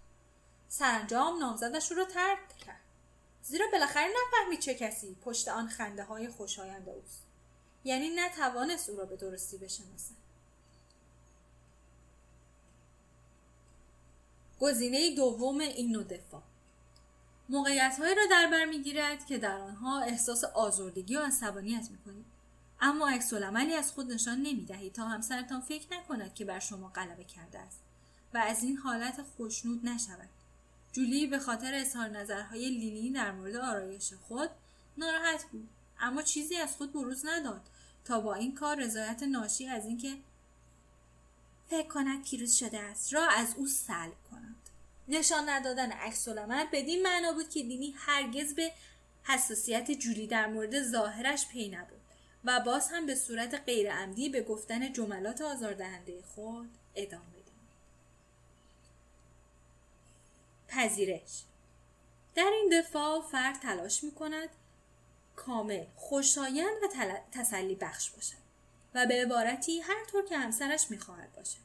سرانجام 0.67 1.39
نامزدش 1.39 1.91
او 1.91 1.97
را 1.97 2.05
ترک 2.05 2.57
کرد. 2.65 2.81
زیرا 3.43 3.65
بالاخره 3.71 4.07
نفهمید 4.07 4.59
چه 4.59 4.73
کسی 4.73 5.15
پشت 5.21 5.47
آن 5.47 5.67
خنده 5.67 6.03
های 6.03 6.29
خوشایند 6.29 6.89
اوست. 6.89 7.23
یعنی 7.83 8.09
نتوانست 8.09 8.89
او 8.89 8.97
را 8.97 9.05
به 9.05 9.15
درستی 9.15 9.57
بشناسد. 9.57 10.21
گزینه 14.59 15.15
دوم 15.15 15.59
این 15.59 15.91
نوع 15.91 16.03
دفاع. 16.03 16.41
موقعیت 17.49 17.95
را 17.99 18.25
در 18.31 18.47
بر 18.51 18.65
می‌گیرد 18.65 19.25
که 19.25 19.37
در 19.37 19.57
آنها 19.57 20.01
احساس 20.01 20.43
آزردگی 20.43 21.15
و 21.15 21.21
عصبانیت 21.21 21.87
می‌کنید. 21.91 22.25
اما 22.81 23.09
عکس 23.09 23.33
عملی 23.33 23.73
از 23.73 23.91
خود 23.91 24.11
نشان 24.11 24.37
نمی‌دهید 24.37 24.93
تا 24.93 25.07
همسرتان 25.07 25.61
فکر 25.61 25.87
نکند 25.97 26.33
که 26.33 26.45
بر 26.45 26.59
شما 26.59 26.87
غلبه 26.87 27.23
کرده 27.23 27.59
است 27.59 27.79
و 28.33 28.37
از 28.37 28.63
این 28.63 28.77
حالت 28.77 29.21
خوشنود 29.21 29.85
نشود 29.85 30.29
جولی 30.91 31.27
به 31.27 31.39
خاطر 31.39 31.73
اظهار 31.73 32.07
نظرهای 32.07 32.69
لیلی 32.69 33.11
در 33.11 33.31
مورد 33.31 33.55
آرایش 33.55 34.13
خود 34.13 34.49
ناراحت 34.97 35.45
بود 35.51 35.69
اما 35.99 36.21
چیزی 36.21 36.55
از 36.55 36.75
خود 36.75 36.93
بروز 36.93 37.25
نداد 37.25 37.61
تا 38.05 38.19
با 38.19 38.33
این 38.33 38.55
کار 38.55 38.83
رضایت 38.83 39.23
ناشی 39.23 39.67
از 39.67 39.85
اینکه 39.85 40.17
فکر 41.69 41.87
کند 41.87 42.23
پیروز 42.23 42.53
شده 42.53 42.79
است 42.79 43.13
را 43.13 43.27
از 43.27 43.55
او 43.57 43.67
سلب 43.67 44.23
کند. 44.31 44.55
نشان 45.07 45.49
ندادن 45.49 45.91
عکس 45.91 46.27
بدین 46.73 47.03
معنا 47.03 47.33
بود 47.33 47.49
که 47.49 47.63
دینی 47.63 47.93
هرگز 47.97 48.55
به 48.55 48.71
حساسیت 49.23 49.91
جولی 49.91 50.27
در 50.27 50.47
مورد 50.47 50.83
ظاهرش 50.83 51.47
پی 51.47 51.69
نبود. 51.69 52.00
و 52.45 52.59
باز 52.59 52.89
هم 52.91 53.05
به 53.05 53.15
صورت 53.15 53.55
غیرعمدی 53.65 54.29
به 54.29 54.41
گفتن 54.41 54.93
جملات 54.93 55.41
آزاردهنده 55.41 56.21
خود 56.21 56.69
ادامه 56.95 57.23
داد 57.23 57.51
پذیرش. 60.67 61.43
در 62.35 62.51
این 62.53 62.81
دفاع 62.81 63.21
فرد 63.21 63.59
تلاش 63.59 64.03
می 64.03 64.11
کند 64.11 64.49
کامل 65.35 65.85
خوشایند 65.95 66.77
و 66.83 66.87
تسلی 67.31 67.75
بخش 67.75 68.09
باشد 68.09 68.41
و 68.93 69.05
به 69.05 69.21
عبارتی 69.21 69.79
هر 69.79 70.05
طور 70.05 70.25
که 70.25 70.37
همسرش 70.37 70.91
می‌خواهد 70.91 71.33
باشد. 71.35 71.57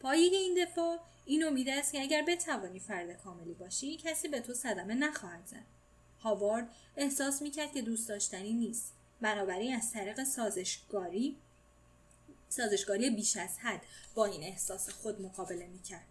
پایه 0.00 0.38
این 0.38 0.64
دفاع 0.64 0.98
این 1.24 1.44
امید 1.44 1.68
است 1.68 1.92
که 1.92 2.00
اگر 2.00 2.22
بتوانی 2.22 2.80
فرد 2.80 3.22
کاملی 3.22 3.54
باشی 3.54 3.96
کسی 3.96 4.28
به 4.28 4.40
تو 4.40 4.54
صدمه 4.54 4.94
نخواهد 4.94 5.46
زد. 5.46 5.66
هاوارد 6.20 6.70
احساس 6.96 7.42
می‌کرد 7.42 7.72
که 7.72 7.82
دوست 7.82 8.08
داشتنی 8.08 8.52
نیست. 8.52 8.95
بنابراین 9.20 9.76
از 9.76 9.92
طریق 9.92 10.24
سازشگاری 10.24 11.36
سازشگاری 12.48 13.10
بیش 13.10 13.36
از 13.36 13.58
حد 13.58 13.82
با 14.14 14.24
این 14.24 14.42
احساس 14.42 14.90
خود 14.90 15.22
مقابله 15.22 15.66
می‌کرد. 15.66 16.06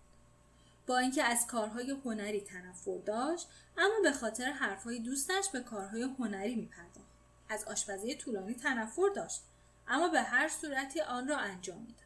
با 0.88 0.98
اینکه 0.98 1.24
از 1.24 1.48
کارهای 1.48 1.92
هنری 2.06 2.42
تنفر 2.42 2.98
داشت 3.06 3.48
اما 3.78 3.94
به 4.04 4.12
خاطر 4.12 4.52
حرفهای 4.52 5.00
دوستش 5.00 5.50
به 5.54 5.60
کارهای 5.60 6.02
هنری 6.20 6.56
میپرداخت. 6.56 7.16
از 7.50 7.64
آشپزی 7.64 8.16
طولانی 8.16 8.54
تنفر 8.54 9.10
داشت 9.16 9.42
اما 9.88 10.08
به 10.08 10.22
هر 10.22 10.50
صورتی 10.50 11.02
آن 11.02 11.28
را 11.28 11.38
انجام 11.38 11.82
می‌داد. 11.82 12.06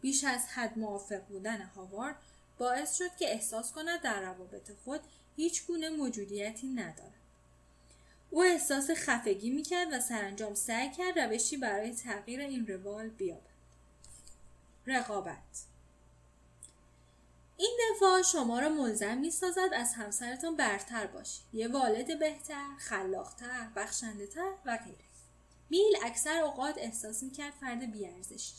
بیش 0.00 0.24
از 0.24 0.48
حد 0.48 0.78
موافق 0.78 1.20
بودن 1.20 1.62
هاوارد 1.62 2.16
باعث 2.58 2.96
شد 2.96 3.16
که 3.16 3.32
احساس 3.32 3.72
کند 3.72 4.02
در 4.02 4.20
روابط 4.20 4.72
خود 4.84 5.00
هیچ 5.36 5.66
گونه 5.66 5.90
موجودیتی 5.90 6.68
ندارد. 6.68 7.21
او 8.32 8.42
احساس 8.42 8.90
خفگی 8.90 9.50
می‌کرد 9.50 9.92
و 9.92 10.00
سرانجام 10.00 10.54
سعی 10.54 10.90
کرد 10.90 11.18
روشی 11.18 11.56
برای 11.56 11.94
تغییر 11.94 12.40
این 12.40 12.66
روال 12.66 13.08
بیابد. 13.08 13.52
رقابت 14.86 15.64
این 17.56 17.78
دفاع 17.90 18.22
شما 18.22 18.58
را 18.58 18.68
ملزم 18.68 19.18
می 19.18 19.30
سازد 19.30 19.68
از 19.74 19.94
همسرتان 19.94 20.56
برتر 20.56 21.06
باشید. 21.06 21.44
یه 21.52 21.68
والد 21.68 22.18
بهتر، 22.18 22.68
خلاقتر، 22.78 23.68
بخشندهتر 23.76 24.52
و 24.64 24.76
غیره. 24.76 25.04
میل 25.70 25.96
اکثر 26.02 26.40
اوقات 26.40 26.78
احساس 26.78 27.22
می‌کرد 27.22 27.52
فرد 27.60 27.92
بیارزشی. 27.92 28.54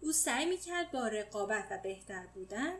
او 0.00 0.12
سعی 0.12 0.46
می‌کرد 0.46 0.90
با 0.90 1.08
رقابت 1.08 1.64
و 1.70 1.78
بهتر 1.78 2.26
بودن 2.26 2.72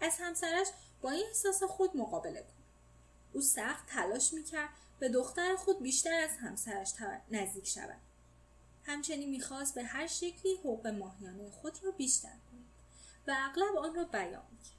از 0.00 0.16
همسرش 0.20 0.66
با 1.02 1.10
این 1.10 1.26
احساس 1.28 1.62
خود 1.62 1.96
مقابله 1.96 2.40
کند 2.40 2.66
او 3.32 3.40
سخت 3.40 3.86
تلاش 3.86 4.32
می‌کرد 4.32 4.68
به 4.98 5.08
دختر 5.08 5.56
خود 5.56 5.82
بیشتر 5.82 6.14
از 6.14 6.30
همسرش 6.40 6.92
نزدیک 7.30 7.68
شود. 7.68 8.00
همچنین 8.84 9.30
می‌خواست 9.30 9.74
به 9.74 9.84
هر 9.84 10.06
شکلی 10.06 10.54
حقوق 10.54 10.86
ماهیانه 10.86 11.50
خود 11.50 11.84
را 11.84 11.90
بیشتر 11.90 12.28
کند 12.28 12.70
و 13.26 13.36
اغلب 13.38 13.76
آن 13.76 13.94
را 13.94 14.04
بیان 14.04 14.42
می‌کرد 14.50 14.76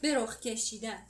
به 0.00 0.14
رخ 0.14 0.40
کشیدن. 0.40 1.06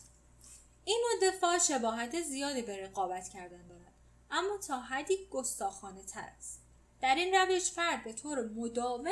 این 0.85 1.05
نوع 1.05 1.33
دفاع 1.33 1.59
شباهت 1.59 2.23
زیادی 2.23 2.62
به 2.62 2.85
رقابت 2.85 3.29
کردن 3.29 3.67
دارد 3.67 3.93
اما 4.31 4.59
تا 4.59 4.81
حدی 4.81 5.29
گستاخانه 5.31 6.03
تر 6.03 6.29
است. 6.38 6.63
در 7.04 7.14
این 7.14 7.34
روش 7.34 7.70
فرد 7.70 8.04
به 8.04 8.12
طور 8.12 8.49
مداوم 8.49 9.04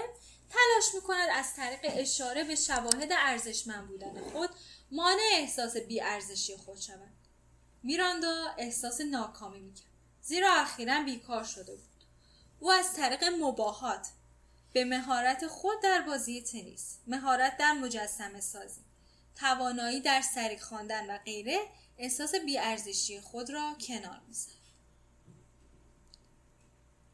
تلاش 0.50 0.94
می 0.94 1.00
کند 1.00 1.28
از 1.32 1.54
طریق 1.54 1.80
اشاره 1.84 2.44
به 2.44 2.54
شواهد 2.54 3.12
ارزشمند 3.12 3.88
بودن 3.88 4.30
خود 4.32 4.50
مانع 4.90 5.30
احساس 5.32 5.76
بیارزشی 5.76 6.56
خود 6.56 6.80
شود. 6.80 7.12
میراندا 7.82 8.54
احساس 8.58 9.00
ناکامی 9.00 9.61
می‌کرد 9.61 9.87
زیرا 10.22 10.52
اخیرا 10.52 11.02
بیکار 11.02 11.44
شده 11.44 11.75
بود. 11.75 12.04
او 12.61 12.72
از 12.72 12.94
طریق 12.94 13.25
مباهات 13.25 14.08
به 14.72 14.84
مهارت 14.84 15.46
خود 15.46 15.82
در 15.82 16.02
بازی 16.02 16.42
تنیس 16.42 16.96
مهارت 17.06 17.56
در 17.56 17.72
مجسمه 17.72 18.40
سازی 18.40 18.80
توانایی 19.37 20.00
در 20.00 20.20
سریع 20.20 20.58
خواندن 20.58 21.11
و 21.11 21.18
غیره 21.18 21.61
احساس 21.99 22.34
بیارزشی 22.34 23.20
خود 23.20 23.50
را 23.50 23.76
کنار 23.87 24.20
می‌زد. 24.28 24.62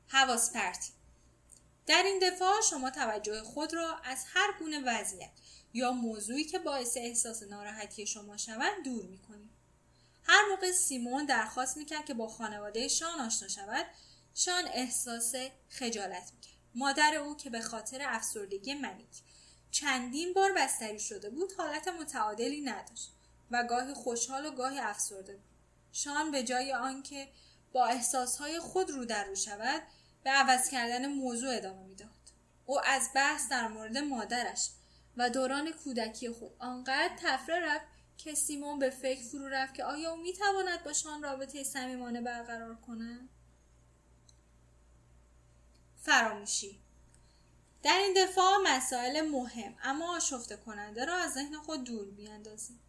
حواس 0.09 0.53
پرتی. 0.53 0.91
در 1.87 2.03
این 2.03 2.19
دفاع 2.23 2.61
شما 2.71 2.91
توجه 2.91 3.43
خود 3.43 3.75
را 3.75 3.99
از 4.05 4.25
هر 4.27 4.59
گونه 4.59 4.83
وضعیت 4.87 5.31
یا 5.73 5.93
موضوعی 5.93 6.45
که 6.45 6.59
باعث 6.59 6.97
احساس 6.97 7.43
ناراحتی 7.43 8.07
شما 8.07 8.37
شود 8.37 8.83
دور 8.85 9.05
می 9.05 9.19
کنید. 9.19 9.51
هر 10.23 10.43
موقع 10.51 10.73
سیمون 10.73 11.25
درخواست 11.25 11.77
می‌کرد 11.77 12.05
که 12.05 12.15
با 12.15 12.29
خانواده 12.29 12.89
شان 12.89 13.21
آشنا 13.21 13.49
شود 13.49 13.87
شان 14.35 14.65
احساس 14.67 15.35
خجالت 15.69 16.33
می‌کرد. 16.35 16.55
مادر 16.75 17.15
او 17.15 17.37
که 17.37 17.51
به 17.51 17.61
خاطر 17.61 17.99
افسردگی 18.03 18.75
منیک 18.75 19.23
چندین 19.71 20.33
بار 20.33 20.53
بستری 20.53 21.01
شده 21.01 21.31
بود 21.31 21.53
حالت 21.53 21.89
متعادلی 21.89 22.61
نداشت 22.61 23.13
و 23.51 23.65
گاهی 23.65 23.95
خوشحال 23.95 24.47
و 24.47 24.51
گاهی 24.51 24.79
افسرده 24.79 25.33
بود. 25.37 25.45
شان 25.93 26.31
به 26.31 26.43
جای 26.43 26.73
آنکه 26.73 27.29
با 27.73 27.87
احساسهای 27.87 28.59
خود 28.61 28.91
رو 28.91 29.05
در 29.05 29.25
رو 29.25 29.35
شود 29.35 29.83
به 30.25 30.31
عوض 30.31 30.71
کردن 30.71 31.07
موضوع 31.07 31.57
ادامه 31.57 31.83
می‌داد. 31.83 32.09
او 32.67 32.81
از 32.85 33.11
بحث 33.15 33.49
در 33.49 33.69
مورد 33.69 33.99
مادرش 33.99 34.71
و 35.17 35.31
دوران 35.31 35.73
کودکی 35.73 36.31
خود 36.31 36.53
آنقدر 36.59 37.17
تفره 37.23 37.61
رفت 37.61 37.87
که 38.19 38.35
سیمون 38.35 38.79
به 38.79 38.91
فکر 38.91 39.23
فرو 39.23 39.49
رفت 39.49 39.75
که 39.75 39.85
آیا 39.85 40.11
او 40.11 40.17
می‌تواند 40.17 40.85
با 40.85 40.93
شان 40.93 41.23
رابطه 41.23 41.65
صمیمانه 41.65 42.21
برقرار 42.21 42.75
کند؟ 42.75 43.29
فراموشی. 46.03 46.81
در 47.83 47.99
این 47.99 48.25
دفاع 48.25 48.57
مسائل 48.65 49.29
مهم 49.29 49.75
اما 49.83 50.17
آشفته 50.17 50.57
کننده 50.57 51.05
را 51.05 51.17
از 51.17 51.33
ذهن 51.33 51.55
خود 51.55 51.85
دور 51.85 52.11
بیاندازیم. 52.11 52.81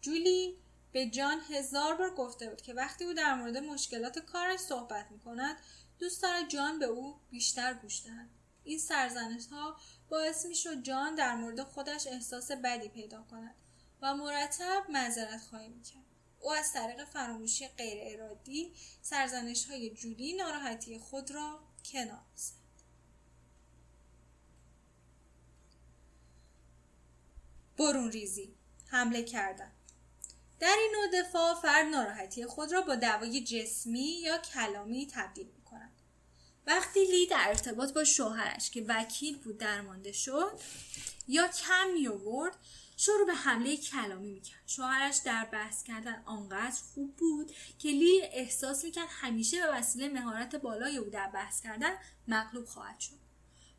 جولی 0.00 0.56
به 0.92 1.06
جان 1.06 1.40
هزار 1.50 1.94
بار 1.94 2.14
گفته 2.14 2.48
بود 2.50 2.62
که 2.62 2.74
وقتی 2.74 3.04
او 3.04 3.12
در 3.12 3.34
مورد 3.34 3.56
مشکلات 3.56 4.18
کارش 4.18 4.60
صحبت 4.60 5.10
می 5.10 5.18
کند 5.18 5.56
دوست 5.98 6.22
دارد 6.22 6.48
جان 6.48 6.78
به 6.78 6.86
او 6.86 7.20
بیشتر 7.30 7.74
گوش 7.74 8.04
دهد 8.04 8.28
این 8.64 8.78
سرزنش 8.78 9.46
ها 9.46 9.76
باعث 10.08 10.46
می 10.46 10.54
شد 10.54 10.82
جان 10.82 11.14
در 11.14 11.34
مورد 11.36 11.62
خودش 11.62 12.06
احساس 12.06 12.50
بدی 12.50 12.88
پیدا 12.88 13.22
کند 13.22 13.54
و 14.02 14.14
مرتب 14.14 14.84
معذرت 14.88 15.40
خواهی 15.40 15.68
می 15.68 15.82
کرد. 15.82 16.04
او 16.40 16.52
از 16.52 16.72
طریق 16.72 17.04
فراموشی 17.04 17.68
غیر 17.68 17.98
ارادی 18.02 18.72
سرزنش 19.02 19.64
های 19.64 19.90
جولی 19.90 20.32
ناراحتی 20.32 20.98
خود 20.98 21.30
را 21.30 21.60
کنار 21.92 22.24
زد. 22.34 22.54
برون 27.78 28.10
ریزی 28.10 28.54
حمله 28.86 29.22
کردن 29.22 29.72
در 30.60 30.76
این 30.78 30.92
نوع 30.94 31.22
دفاع 31.22 31.54
فرد 31.54 31.86
ناراحتی 31.86 32.46
خود 32.46 32.72
را 32.72 32.80
با 32.80 32.94
دعوای 32.94 33.44
جسمی 33.44 34.20
یا 34.20 34.38
کلامی 34.38 35.06
تبدیل. 35.12 35.57
وقتی 36.68 37.04
لی 37.04 37.26
در 37.26 37.44
ارتباط 37.48 37.92
با 37.92 38.04
شوهرش 38.04 38.70
که 38.70 38.84
وکیل 38.88 39.38
بود 39.38 39.58
درمانده 39.58 40.12
شد 40.12 40.60
یا 41.28 41.48
کم 41.48 41.90
می 41.94 42.08
آورد 42.08 42.56
شروع 42.96 43.26
به 43.26 43.34
حمله 43.34 43.76
کلامی 43.76 44.32
می‌کرد. 44.32 44.62
شوهرش 44.66 45.16
در 45.24 45.44
بحث 45.44 45.82
کردن 45.82 46.22
آنقدر 46.26 46.76
خوب 46.94 47.16
بود 47.16 47.52
که 47.78 47.88
لی 47.88 48.22
احساس 48.22 48.84
می‌کرد 48.84 49.08
همیشه 49.10 49.60
به 49.60 49.72
وسیله 49.72 50.08
مهارت 50.08 50.56
بالای 50.56 50.96
او 50.96 51.10
در 51.10 51.30
بحث 51.30 51.62
کردن 51.62 51.90
مغلوب 52.28 52.66
خواهد 52.66 53.00
شد. 53.00 53.18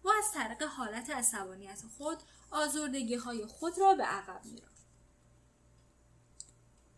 و 0.03 0.09
از 0.09 0.31
طریق 0.33 0.63
حالت 0.63 1.09
عصبانیت 1.09 1.81
خود 1.97 2.17
آزردگی 2.51 3.15
های 3.15 3.45
خود 3.45 3.79
را 3.79 3.95
به 3.95 4.03
عقب 4.03 4.45
می‌رفت. 4.45 4.85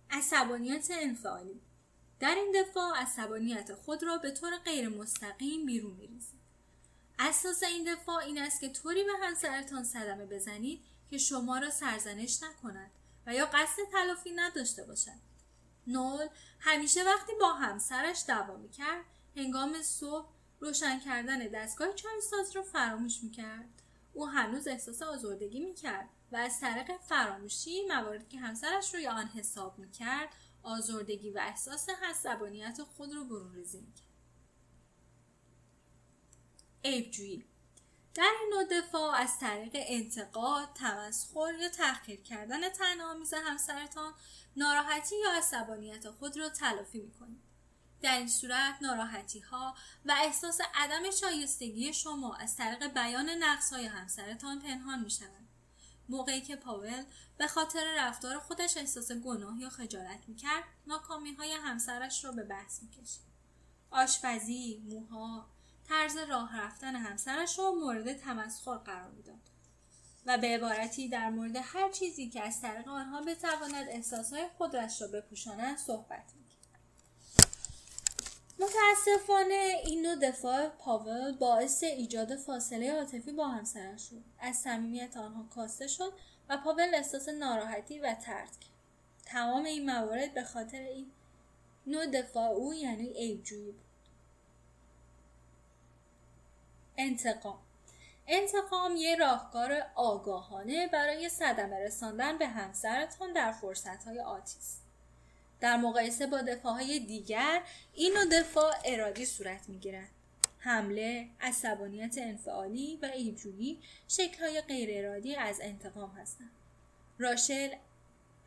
عصبانیت 0.10 0.88
انفعالی 0.92 1.62
در 2.22 2.36
این 2.36 2.51
دفاع 2.62 2.98
عصبانیت 2.98 3.74
خود 3.74 4.04
را 4.04 4.18
به 4.18 4.32
طور 4.32 4.58
غیر 4.58 4.90
مستقیم 4.90 5.66
بیرون 5.66 5.94
میریزید. 5.94 6.40
اساس 7.20 7.63
این 7.63 7.94
دفاع 7.94 8.18
این 8.18 8.38
است 8.42 8.62
که 8.62 8.70
طوری 8.70 9.04
به 9.04 9.12
همسرتان 9.22 9.84
صدمه 9.84 10.25
بزنید 10.25 10.82
که 11.10 11.18
شما 11.18 11.58
را 11.58 11.70
سرزنش 11.70 12.44
نکند 12.44 12.92
و 13.28 13.34
یا 13.34 13.46
قصد 13.46 13.84
تلافی 13.92 14.32
نداشته 14.32 14.84
باشد. 14.84 15.32
نول 15.88 16.28
همیشه 16.60 17.04
وقتی 17.04 17.32
با 17.40 17.54
همسرش 17.54 18.24
دعوا 18.28 18.58
می‌کرد 18.58 19.06
هنگام 19.36 19.82
صبح 19.82 20.30
روشن 20.60 21.00
کردن 21.00 21.48
دستگاه 21.48 21.94
چای 21.94 22.22
ساز 22.22 22.56
را 22.56 22.63
فراموش 22.63 23.24
می‌کرد. 23.24 23.70
او 24.13 24.28
هنوز 24.30 24.68
احساس 24.68 25.01
آزردگی 25.01 25.60
می‌کرد 25.60 26.10
و 26.32 26.36
از 26.36 26.60
طریق 26.60 26.98
فراموشی 26.98 27.86
مواردی 27.86 28.25
که 28.25 28.40
همسرش 28.40 28.94
روی 28.94 29.08
آن 29.08 29.28
حساب 29.28 29.80
می‌کرد 29.80 30.30
آزردگی 30.63 31.30
و 31.30 31.39
احساس 31.41 31.88
عصبانیت 32.03 32.84
خود 32.84 33.13
را 33.13 33.24
برون 33.24 33.56
ریزی 33.56 33.80
می‌کرد 33.80 34.08
عیبجویی 36.84 37.46
در 38.13 38.32
این 38.41 38.53
نوع 38.53 38.82
دفاع 38.82 39.15
از 39.15 39.39
طریق 39.39 39.72
انتقاد 39.75 40.74
تمسخر 40.75 41.53
یا 41.62 41.70
تحقیر 41.70 42.22
کردن 42.22 42.70
تنامیز 42.70 43.34
همسرتان 43.34 44.13
ناراحتی 44.56 45.15
یا 45.20 45.32
عصبانیت 45.32 46.10
خود 46.10 46.38
را 46.38 46.50
تلافی 46.50 47.00
می‌کنید. 47.00 47.41
در 48.01 48.18
این 48.18 48.27
صورت 48.27 48.77
ناراحتی 48.82 49.39
ها 49.39 49.75
و 50.06 50.15
احساس 50.18 50.62
عدم 50.75 51.12
شایستگی 51.12 51.94
شما 51.94 52.36
از 52.36 52.56
طریق 52.56 52.88
بیان 52.94 53.30
نقص 53.30 53.74
های 53.74 53.86
همسرتان 53.86 54.60
پنهان 54.60 55.00
می. 55.00 55.41
موقعی 56.12 56.41
که 56.41 56.56
پاول 56.56 57.03
به 57.38 57.48
خاطر 57.48 57.96
رفتار 57.98 58.39
خودش 58.39 58.77
احساس 58.77 59.12
گناه 59.12 59.60
یا 59.60 59.70
خجالت 59.70 60.20
می 60.27 60.36
کرد 60.36 60.63
ناکامی 60.88 61.34
های 61.34 61.51
همسرش 61.51 62.25
را 62.25 62.32
به 62.32 62.44
بحث 62.44 62.84
می 62.84 62.89
کشید. 62.89 63.32
آشپزی، 63.91 64.84
موها، 64.86 65.46
طرز 65.88 66.18
راه 66.18 66.62
رفتن 66.62 66.96
همسرش 66.96 67.60
را 67.60 67.72
مورد 67.72 68.13
تمسخر 68.13 68.77
قرار 68.77 69.12
می‌داد 69.12 69.50
و 70.25 70.38
به 70.38 70.48
عبارتی 70.48 71.10
در 71.10 71.30
مورد 71.30 71.56
هر 71.56 71.91
چیزی 71.91 72.30
که 72.30 72.41
از 72.41 72.62
طریق 72.62 72.88
آنها 72.88 73.22
بتواند 73.22 73.88
احساسهای 73.89 74.48
خودش 74.58 75.01
را 75.01 75.08
بپوشاند 75.08 75.77
صحبت 75.77 76.34
می‌کرد 76.36 76.41
متاسفانه 78.62 79.82
این 79.86 80.01
نوع 80.01 80.15
دفاع 80.15 80.70
پاول 80.70 81.38
باعث 81.38 81.84
ایجاد 81.84 82.36
فاصله 82.36 82.94
عاطفی 82.94 83.32
با 83.32 83.48
همسرش 83.48 84.10
شد. 84.10 84.24
از 84.39 84.56
صمیمیت 84.56 85.18
آنها 85.18 85.46
کاسته 85.56 85.88
شد 85.88 86.13
و 86.50 86.58
پاول 86.58 86.96
احساس 86.96 87.30
ناراحتی 87.30 88.00
و 88.00 88.13
ترد 88.13 88.60
کرد 88.60 88.72
تمام 89.25 89.63
این 89.63 89.86
موارد 89.86 90.34
به 90.34 90.44
خاطر 90.44 90.82
این 90.82 91.12
نوع 91.88 92.05
دفاع 92.05 92.50
او 92.50 92.74
یعنی 92.74 93.07
عیبجویی 93.07 93.72
بود. 93.72 93.86
انتقام. 96.98 97.59
انتقام 98.27 98.96
یه 98.96 99.16
راهکار 99.16 99.83
آگاهانه 99.96 100.88
برای 100.88 101.29
صدمه 101.29 101.79
رساندن 101.79 102.38
به 102.38 102.48
همسرتان 102.48 103.33
در 103.33 103.51
فرصتهای 103.51 104.20
آتی 104.20 104.57
است 104.57 104.91
در 105.62 105.78
مقایسه 105.78 106.28
با 106.28 106.42
دفاعهای 106.42 107.00
دیگر 107.00 107.62
این 107.94 108.14
نوع 108.14 108.26
دفاع 108.26 108.74
ارادی 108.86 109.26
صورت 109.26 109.70
می‌گیرد 109.70 110.10
حمله 110.60 111.28
عصبانیت 111.42 112.18
انفعالی 112.18 113.00
و 113.02 113.06
ایبجویی 113.06 113.80
شکلهای 114.08 114.62
غیر 114.62 115.06
ارادی 115.06 115.36
از 115.36 115.60
انتقام 115.62 116.10
هستند. 116.10 116.52
راشل 117.18 117.70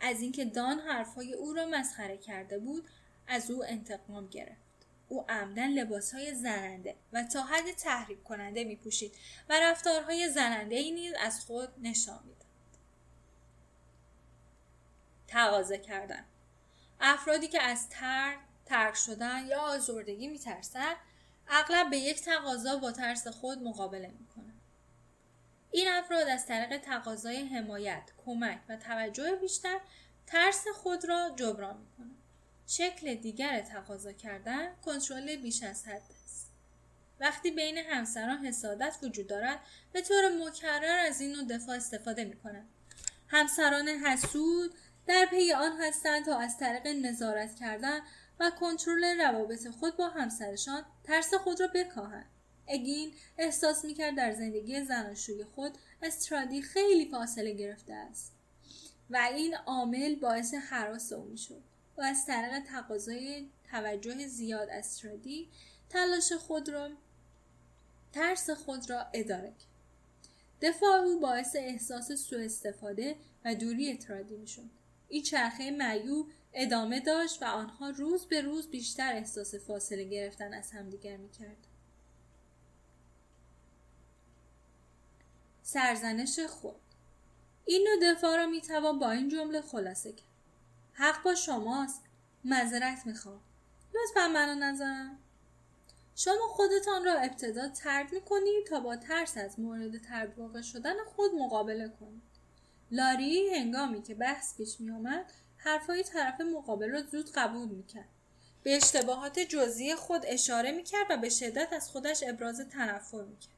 از 0.00 0.20
اینکه 0.20 0.44
دان 0.44 0.80
حرفهای 0.80 1.32
او 1.32 1.52
را 1.52 1.66
مسخره 1.66 2.16
کرده 2.16 2.58
بود 2.58 2.88
از 3.26 3.50
او 3.50 3.64
انتقام 3.64 4.26
گرفت. 4.26 4.64
او 5.08 5.24
عمدن 5.28 5.68
لباس 5.68 6.14
های 6.14 6.34
زننده 6.34 6.94
و 7.12 7.22
تا 7.22 7.42
حد 7.42 7.72
تحریک 7.72 8.22
کننده 8.24 8.64
می 8.64 8.76
پوشید 8.76 9.12
و 9.48 9.60
رفتارهای 9.60 10.28
زننده 10.28 10.76
ای 10.76 10.90
نیز 10.90 11.12
از 11.20 11.40
خود 11.40 11.68
نشان 11.82 12.20
می‌داد. 12.24 12.44
تقاضا 15.28 15.76
کردن. 15.76 16.24
افرادی 17.00 17.48
که 17.48 17.62
از 17.62 17.88
ترک 17.88 18.38
ترک 18.66 18.94
شدن 18.94 19.46
یا 19.46 19.60
آزردگی 19.60 20.28
میترسند 20.28 20.96
اغلب 21.48 21.90
به 21.90 21.98
یک 21.98 22.22
تقاضا 22.22 22.76
با 22.76 22.92
ترس 22.92 23.28
خود 23.28 23.62
مقابله 23.62 24.08
می‌کنند 24.20 24.60
این 25.70 25.88
افراد 25.88 26.28
از 26.28 26.46
طریق 26.46 26.78
تقاضای 26.80 27.44
حمایت 27.44 28.02
کمک 28.26 28.58
و 28.68 28.76
توجه 28.76 29.36
بیشتر 29.36 29.80
ترس 30.26 30.64
خود 30.74 31.04
را 31.04 31.30
جبران 31.36 31.76
می‌کنند 31.76 32.16
شکل 32.66 33.14
دیگر 33.14 33.60
تقاضا 33.60 34.12
کردن 34.12 34.74
کنترل 34.84 35.36
بیش 35.36 35.62
از 35.62 35.86
حد 35.86 36.02
است. 36.24 36.52
وقتی 37.20 37.50
بین 37.50 37.78
همسران 37.78 38.46
حسادت 38.46 38.96
وجود 39.02 39.26
دارد 39.26 39.60
به 39.92 40.02
طور 40.02 40.28
مکرر 40.28 41.06
از 41.08 41.20
این 41.20 41.32
نوع 41.32 41.44
دفاع 41.44 41.76
استفاده 41.76 42.24
می 42.24 42.36
کنند 42.36 42.68
همسران 43.28 43.88
حسود 43.88 44.74
در 45.06 45.26
پی 45.30 45.52
آن 45.52 45.72
هستند 45.80 46.24
تا 46.24 46.38
از 46.38 46.58
طریق 46.58 46.86
نظارت 46.86 47.54
کردن 47.54 48.00
و 48.40 48.50
کنترل 48.60 49.20
روابط 49.20 49.68
خود 49.68 49.96
با 49.96 50.08
همسرشان 50.08 50.84
ترس 51.04 51.34
خود 51.34 51.60
را 51.60 51.66
بکاهند. 51.74 52.26
اگین 52.68 53.12
احساس 53.38 53.84
می‌کرد 53.84 54.16
در 54.16 54.32
زندگی 54.32 54.84
زناشوی 54.84 55.44
خود 55.44 55.78
استرادی 56.02 56.62
خیلی 56.62 57.10
فاصله 57.10 57.52
گرفته 57.52 57.92
است 57.92 58.32
و 59.10 59.16
این 59.16 59.54
عامل 59.54 60.14
باعث 60.14 60.54
حراس 60.54 61.12
او 61.12 61.24
می‌شد 61.24 61.62
و 61.96 62.02
از 62.02 62.26
طریق 62.26 62.64
تقاضای 62.64 63.48
توجه 63.70 64.26
زیاد 64.26 64.68
از 64.70 64.98
ترادی 64.98 65.48
تلاش 65.90 66.32
خود 66.32 66.68
را 66.68 66.90
ترس 68.12 68.50
خود 68.50 68.90
را 68.90 69.06
اداره 69.12 69.48
کرد. 69.48 69.74
دفاع 70.62 71.00
او 71.00 71.20
باعث 71.20 71.56
احساس 71.56 72.12
سوء 72.12 72.44
استفاده 72.44 73.16
و 73.44 73.54
دوری 73.54 73.96
ترادی 73.96 74.36
می‌شد. 74.36 74.70
این 75.14 75.22
چرخه 75.22 75.70
معیوب 75.70 76.30
ادامه 76.52 77.00
داشت 77.00 77.42
و 77.42 77.44
آنها 77.44 77.90
روز 77.90 78.26
به 78.26 78.40
روز 78.40 78.68
بیشتر 78.68 79.12
احساس 79.12 79.54
فاصله 79.54 80.04
گرفتن 80.04 80.54
از 80.54 80.70
همدیگر 80.70 81.16
می‌کرد. 81.16 81.66
سرزنش 85.62 86.40
خود. 86.40 86.76
این 87.64 87.88
نوع 87.88 88.14
دفاع 88.14 88.36
را 88.36 88.46
می‌توان 88.46 88.98
با 88.98 89.10
این 89.10 89.28
جمله 89.28 89.60
خلاصه 89.60 90.12
کرد. 90.12 90.28
حق 90.92 91.22
با 91.22 91.34
شماست. 91.34 92.02
مذرت 92.44 93.06
می‌خوام. 93.06 93.40
لطفا 93.94 94.28
منو 94.28 94.54
نزن 94.54 95.18
شما 96.16 96.48
خودتان 96.48 97.04
را 97.04 97.14
ابتدا 97.14 97.68
ترد 97.68 98.12
می‌کنید 98.12 98.66
تا 98.66 98.80
با 98.80 98.96
ترس 98.96 99.36
از 99.36 99.60
مورد 99.60 99.98
ترد 99.98 100.38
واقع 100.38 100.62
شدن 100.62 101.04
خود 101.04 101.34
مقابله 101.34 101.88
کنید. 101.88 102.33
لاری 102.94 103.54
هنگامی 103.54 104.02
که 104.02 104.14
بحث 104.14 104.56
پیش 104.56 104.80
میآمد 104.80 105.32
حرفهای 105.56 106.02
طرف 106.02 106.40
مقابل 106.40 106.90
را 106.90 107.02
زود 107.02 107.30
قبول 107.34 107.68
می‌کرد. 107.68 108.08
به 108.62 108.76
اشتباهات 108.76 109.38
جزئی 109.38 109.94
خود 109.94 110.22
اشاره 110.26 110.72
می‌کرد 110.72 111.06
و 111.10 111.16
به 111.16 111.28
شدت 111.28 111.72
از 111.72 111.90
خودش 111.90 112.22
ابراز 112.26 112.60
تنفر 112.60 113.22
می‌کرد. 113.22 113.54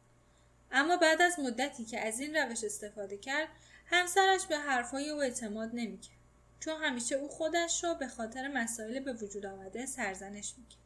اما 0.72 0.96
بعد 0.96 1.22
از 1.22 1.40
مدتی 1.40 1.84
که 1.84 2.06
از 2.06 2.20
این 2.20 2.36
روش 2.36 2.64
استفاده 2.64 3.16
کرد 3.16 3.48
همسرش 3.86 4.46
به 4.46 4.58
حرفهای 4.58 5.10
او 5.10 5.22
اعتماد 5.22 5.70
نمی‌کرد. 5.74 6.16
چون 6.60 6.82
همیشه 6.82 7.14
او 7.14 7.28
خودش 7.28 7.84
را 7.84 7.94
به 7.94 8.08
خاطر 8.08 8.48
مسائل 8.48 9.00
به 9.00 9.12
وجود 9.12 9.46
آمده 9.46 9.86
سرزنش 9.86 10.54
می‌کرد. 10.58 10.80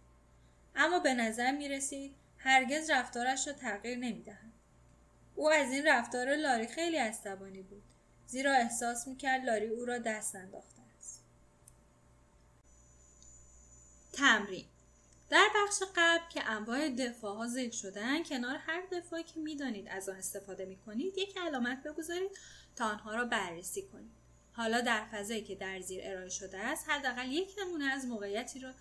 اما 0.77 0.99
به 0.99 1.15
نظر 1.15 1.53
می 1.53 1.69
رسید 1.69 2.15
هرگز 2.39 2.91
رفتارش 2.91 3.47
را 3.47 3.53
تغییر 3.53 3.99
نمی 3.99 4.23
دهد. 4.23 4.53
او 5.37 5.51
از 5.51 5.73
این 5.73 5.87
رفتار 5.87 6.37
لاری 6.37 6.67
خیلی 6.67 6.97
عصبانی 6.97 7.63
بود. 7.63 7.83
زیرا 8.31 8.53
احساس 8.53 9.09
می 9.09 9.17
کرد 9.17 9.45
لاری 9.45 9.67
او 9.67 9.85
را 9.85 9.99
دست 9.99 10.37
انداخته 10.37 10.83
است. 10.99 11.21
تمرین. 14.13 14.65
در 15.31 15.49
بخش 15.57 15.83
قبل 15.97 16.29
که 16.29 16.45
انواع 16.45 16.89
دفاع 16.89 17.37
ها 17.37 17.47
ذکر 17.47 17.77
شدن 17.77 18.23
کنار 18.23 18.57
هر 18.57 18.83
دفاعی 18.93 19.23
که 19.23 19.41
می‌دانید 19.41 19.89
از 19.89 20.09
آن 20.09 20.17
استفاده 20.17 20.65
می 20.65 20.77
کنید 20.77 21.19
یک 21.19 21.39
علامت 21.39 21.83
بگذارید 21.83 22.31
تا 22.77 22.85
آنها 22.85 23.15
را 23.15 23.25
بررسی 23.25 23.83
کنید. 23.83 24.11
حالا 24.53 24.81
در 24.81 25.07
فضایی 25.13 25.45
که 25.45 25.55
در 25.55 25.81
زیر 25.81 26.01
ارائه 26.05 26.29
شده 26.29 26.59
است 26.59 26.89
حداقل 26.89 27.33
یک 27.33 27.49
نمونه 27.59 27.85
از 27.85 28.05
موقعیتی 28.05 28.61
را 28.61 28.75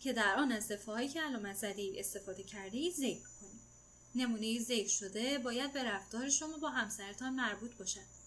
که 0.00 0.12
در 0.12 0.34
آن 0.36 0.52
از 0.52 0.68
دفاعهایی 0.68 1.08
که 1.08 1.20
علامت 1.22 1.56
زدید 1.56 1.98
استفاده 1.98 2.42
کرده 2.42 2.90
ذکر 2.90 3.28
کنید. 3.40 3.64
نمونه 4.14 4.60
ذکر 4.60 4.88
شده 4.88 5.38
باید 5.38 5.72
به 5.72 5.84
رفتار 5.84 6.28
شما 6.28 6.58
با 6.58 6.70
همسرتان 6.70 7.34
مربوط 7.34 7.76
باشد. 7.76 8.23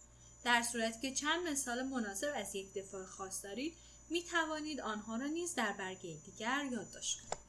در 0.47 0.63
صورتی 0.63 0.99
که 1.01 1.15
چند 1.15 1.47
مثال 1.47 1.83
مناسب 1.83 2.33
از 2.35 2.55
یک 2.55 2.73
دفاع 2.73 3.05
خاص 3.05 3.43
دارید 3.45 3.73
می 4.09 4.23
توانید 4.23 4.81
آنها 4.81 5.15
را 5.15 5.27
نیز 5.27 5.55
در 5.55 5.73
برگه 5.73 6.17
دیگر 6.25 6.65
یادداشت 6.71 7.21
کنید. 7.21 7.43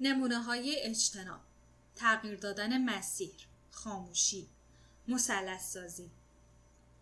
نمونه 0.00 0.42
های 0.42 0.76
اجتناب 0.80 1.40
تغییر 1.96 2.38
دادن 2.38 2.84
مسیر 2.84 3.34
خاموشی 3.70 4.48
مسلس 5.08 5.72
سازی 5.72 6.10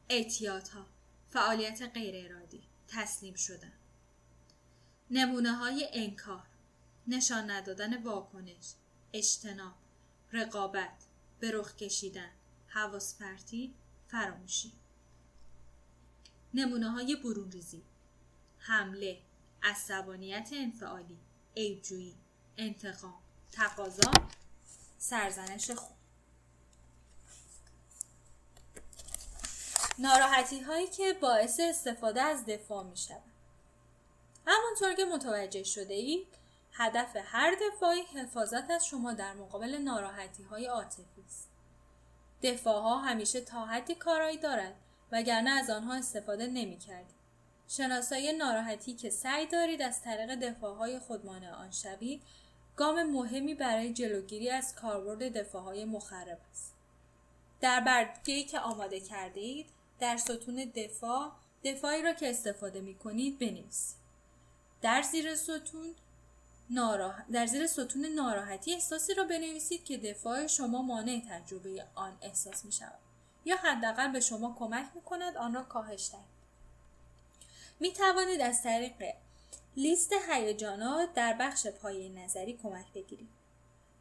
اعتیاط 0.08 0.68
ها 0.68 0.86
فعالیت 1.30 1.82
غیر 1.94 2.26
ارادی 2.26 2.62
تسلیم 2.88 3.34
شدن. 3.34 3.72
نمونه 5.10 5.52
های 5.52 5.88
انکار 5.92 6.46
نشان 7.06 7.50
ندادن 7.50 8.02
واکنش 8.02 8.72
اجتناب 9.12 9.74
رقابت 10.32 11.04
به 11.40 11.50
رخ 11.50 11.76
کشیدن 11.76 12.30
حواس 12.66 13.18
پرتی 13.18 13.74
فراموشی 14.12 14.72
نمونه 16.54 16.90
های 16.90 17.16
برون 17.16 17.50
ریزی 17.50 17.82
حمله 18.58 19.18
عصبانیت 19.62 20.50
انفعالی 20.52 21.18
عیبجویی 21.56 22.14
انتقام 22.56 23.14
تقاضا 23.52 24.12
سرزنش 24.98 25.70
خود 25.70 25.96
ناراحتی 29.98 30.60
هایی 30.60 30.86
که 30.86 31.12
باعث 31.22 31.60
استفاده 31.60 32.22
از 32.22 32.46
دفاع 32.46 32.84
می 32.84 32.96
شود. 32.96 33.22
همانطور 34.46 34.94
که 34.94 35.04
متوجه 35.04 35.62
شده 35.62 35.94
اید 35.94 36.26
هدف 36.72 37.16
هر 37.24 37.54
دفاعی 37.54 38.02
حفاظت 38.02 38.70
از 38.70 38.86
شما 38.86 39.12
در 39.12 39.34
مقابل 39.34 39.78
ناراحتی 39.78 40.42
های 40.42 40.66
عاطفی 40.66 41.22
است. 41.26 41.51
دفاع 42.42 42.82
ها 42.82 42.98
همیشه 42.98 43.40
تا 43.40 43.66
حدی 43.66 43.94
کارایی 43.94 44.38
دارد 44.38 44.74
وگرنه 45.12 45.50
از 45.50 45.70
آنها 45.70 45.94
استفاده 45.94 46.46
نمی 46.46 46.78
کردید. 46.78 47.22
شناسایی 47.68 48.32
ناراحتی 48.32 48.94
که 48.94 49.10
سعی 49.10 49.46
دارید 49.46 49.82
از 49.82 50.02
طریق 50.02 50.34
دفاع 50.34 50.76
های 50.76 50.98
خودمانع 50.98 51.52
آن 51.52 51.70
شوید 51.70 52.22
گام 52.76 53.02
مهمی 53.02 53.54
برای 53.54 53.92
جلوگیری 53.92 54.50
از 54.50 54.74
کاربرد 54.74 55.38
دفاع 55.38 55.62
های 55.62 55.84
مخرب 55.84 56.38
است. 56.50 56.74
در 57.60 57.80
برگه 57.80 58.42
که 58.42 58.60
آماده 58.60 59.00
کرده 59.00 59.40
اید 59.40 59.66
در 60.00 60.16
ستون 60.16 60.72
دفاع 60.74 61.32
دفاعی 61.64 62.02
را 62.02 62.12
که 62.12 62.30
استفاده 62.30 62.80
می 62.80 62.94
کنید 62.94 63.38
بنویسید. 63.38 63.96
در 64.82 65.02
زیر 65.02 65.34
ستون 65.34 65.94
ناراح... 66.70 67.22
در 67.32 67.46
زیر 67.46 67.66
ستون 67.66 68.06
ناراحتی 68.06 68.74
احساسی 68.74 69.14
را 69.14 69.24
بنویسید 69.24 69.84
که 69.84 69.98
دفاع 69.98 70.46
شما 70.46 70.82
مانع 70.82 71.22
تجربه 71.30 71.86
آن 71.94 72.18
احساس 72.22 72.64
می 72.64 72.72
شود 72.72 72.98
یا 73.44 73.56
حداقل 73.56 74.12
به 74.12 74.20
شما 74.20 74.56
کمک 74.58 74.86
می 74.94 75.00
کند 75.00 75.36
آن 75.36 75.54
را 75.54 75.62
کاهش 75.62 76.10
دهید. 76.12 76.24
می 77.80 77.92
توانید 77.92 78.40
از 78.40 78.62
طریق 78.62 79.14
لیست 79.76 80.12
هیجانات 80.30 81.14
در 81.14 81.36
بخش 81.40 81.66
پایه 81.66 82.08
نظری 82.08 82.58
کمک 82.62 82.92
بگیرید. 82.92 83.28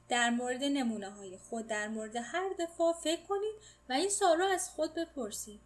در 0.10 0.30
مورد 0.30 0.64
نمونه 0.64 1.10
های 1.10 1.38
خود 1.38 1.68
در 1.68 1.88
مورد 1.88 2.16
هر 2.16 2.50
دفاع 2.60 2.94
فکر 2.94 3.24
کنید 3.24 3.56
و 3.90 3.94
این 3.94 4.10
سال 4.10 4.38
را 4.38 4.48
از 4.48 4.70
خود 4.70 4.94
بپرسید. 4.94 5.60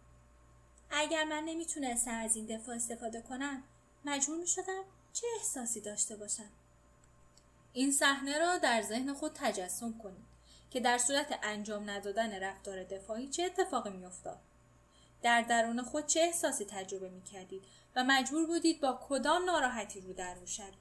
اگر 0.90 1.24
من 1.24 1.44
نمی‌تونستم 1.44 2.14
از 2.14 2.36
این 2.36 2.46
دفاع 2.46 2.74
استفاده 2.74 3.20
کنم 3.20 3.62
مجبور 4.04 4.38
می 4.38 4.46
شدم 4.46 4.84
چه 5.12 5.26
احساسی 5.38 5.80
داشته 5.80 6.16
باشم؟ 6.16 6.50
این 7.76 7.92
صحنه 7.92 8.38
را 8.38 8.58
در 8.58 8.82
ذهن 8.82 9.14
خود 9.14 9.32
تجسم 9.34 9.98
کنید 9.98 10.26
که 10.70 10.80
در 10.80 10.98
صورت 10.98 11.38
انجام 11.42 11.90
ندادن 11.90 12.42
رفتار 12.42 12.84
دفاعی 12.84 13.28
چه 13.28 13.42
اتفاقی 13.42 13.90
میافتاد. 13.90 14.38
در 15.22 15.42
درون 15.42 15.82
خود 15.82 16.06
چه 16.06 16.20
احساسی 16.20 16.64
تجربه 16.64 17.08
می 17.08 17.22
کردید 17.22 17.62
و 17.96 18.04
مجبور 18.04 18.46
بودید 18.46 18.80
با 18.80 19.00
کدام 19.08 19.44
ناراحتی 19.44 20.00
رو 20.00 20.12
در 20.12 20.36
شوید؟ 20.44 20.74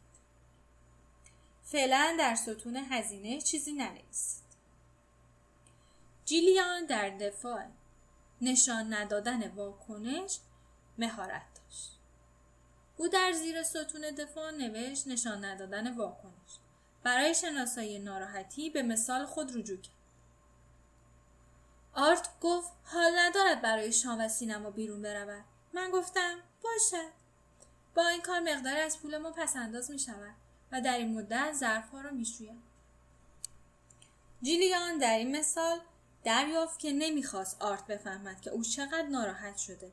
فعلا 1.64 2.16
در 2.20 2.36
ستون 2.36 2.76
هزینه 2.76 3.42
چیزی 3.42 3.74
ننویسید. 3.74 4.44
جیلیان 6.26 6.86
در 6.86 7.10
دفاع 7.10 7.66
نشان 8.42 8.94
ندادن 8.94 9.52
واکنش 9.52 10.40
مهارت 10.98 11.46
داشت. 11.56 12.00
او 12.98 13.08
در 13.08 13.32
زیر 13.32 13.64
ستون 13.64 14.02
دفاع 14.02 14.52
نوشت 14.52 15.08
نشان 15.08 15.46
ندادن 15.46 15.96
واکنش. 15.98 16.60
برای 17.06 17.36
شناسایی 17.36 18.00
ناراحتی 18.00 18.70
به 18.70 18.82
مثال 18.82 19.26
خود 19.26 19.58
رجوع 19.58 19.78
کرد 19.78 19.96
آرت 21.94 22.30
گفت 22.42 22.72
حال 22.84 23.12
ندارد 23.20 23.62
برای 23.62 23.94
شام 23.94 24.22
و 24.22 24.28
سینما 24.28 24.70
بیرون 24.70 25.02
برود 25.02 25.44
من 25.74 25.92
گفتم 25.92 26.38
باشد 26.62 27.12
با 27.96 28.08
این 28.08 28.22
کار 28.22 28.40
مقداری 28.40 28.80
از 28.80 29.00
پول 29.00 29.18
ما 29.18 29.32
پس 29.32 29.56
انداز 29.56 29.92
می 29.92 30.00
شود 30.00 30.36
و 30.72 30.82
در 30.82 30.98
این 30.98 31.20
مدت 31.20 31.54
ظرف 31.54 31.90
ها 31.90 32.02
را 32.02 32.12
می 32.12 32.26
شویم. 32.26 32.64
جیلیان 34.42 34.98
در 34.98 35.18
این 35.18 35.38
مثال 35.38 35.80
دریافت 36.24 36.80
که 36.80 36.94
نمی‌خواست 36.94 37.62
آرت 37.62 37.88
بفهمد 37.88 38.42
که 38.42 38.50
او 38.50 38.64
چقدر 38.64 39.08
ناراحت 39.08 39.58
شده. 39.58 39.92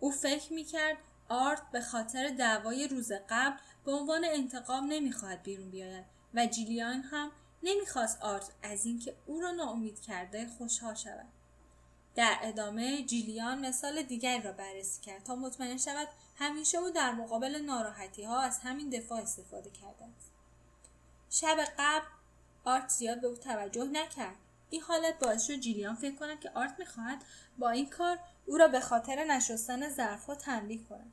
او 0.00 0.10
فکر 0.10 0.52
می 0.52 0.64
کرد 0.64 0.96
آرت 1.28 1.70
به 1.72 1.80
خاطر 1.80 2.28
دعوای 2.28 2.88
روز 2.88 3.12
قبل 3.28 3.58
به 3.84 3.92
عنوان 3.92 4.24
انتقام 4.24 4.86
نمی‌خواهد 4.86 5.42
بیرون 5.42 5.70
بیاید 5.70 6.04
و 6.34 6.46
جیلیان 6.46 7.02
هم 7.02 7.30
نمی‌خواست 7.62 8.22
آرت 8.22 8.50
از 8.62 8.86
اینکه 8.86 9.16
او 9.26 9.40
را 9.40 9.50
ناامید 9.50 10.00
کرده 10.00 10.46
خوشحال 10.58 10.94
شود. 10.94 11.26
در 12.14 12.38
ادامه 12.42 13.02
جیلیان 13.02 13.66
مثال 13.66 14.02
دیگری 14.02 14.42
را 14.42 14.52
بررسی 14.52 15.00
کرد 15.00 15.22
تا 15.22 15.36
مطمئن 15.36 15.76
شود 15.76 16.08
همیشه 16.36 16.78
او 16.78 16.90
در 16.90 17.12
مقابل 17.12 17.56
ناراحتی 17.56 18.24
ها 18.24 18.40
از 18.40 18.58
همین 18.58 18.90
دفاع 18.90 19.20
استفاده 19.20 19.70
کرده 19.70 20.04
است. 20.04 20.32
شب 21.30 21.56
قبل 21.78 22.06
آرت 22.64 22.88
زیاد 22.88 23.20
به 23.20 23.26
او 23.26 23.36
توجه 23.36 23.84
نکرد. 23.84 24.36
این 24.70 24.82
حالت 24.82 25.18
باعث 25.18 25.46
شد 25.46 25.54
جیلیان 25.54 25.94
فکر 25.94 26.16
کند 26.16 26.40
که 26.40 26.50
آرت 26.54 26.74
می‌خواهد 26.78 27.24
با 27.58 27.70
این 27.70 27.90
کار 27.90 28.18
او 28.46 28.56
را 28.56 28.68
به 28.68 28.80
خاطر 28.80 29.24
نشستن 29.24 29.88
ظرفها 29.88 30.34
تنبیه 30.34 30.84
کند. 30.84 31.12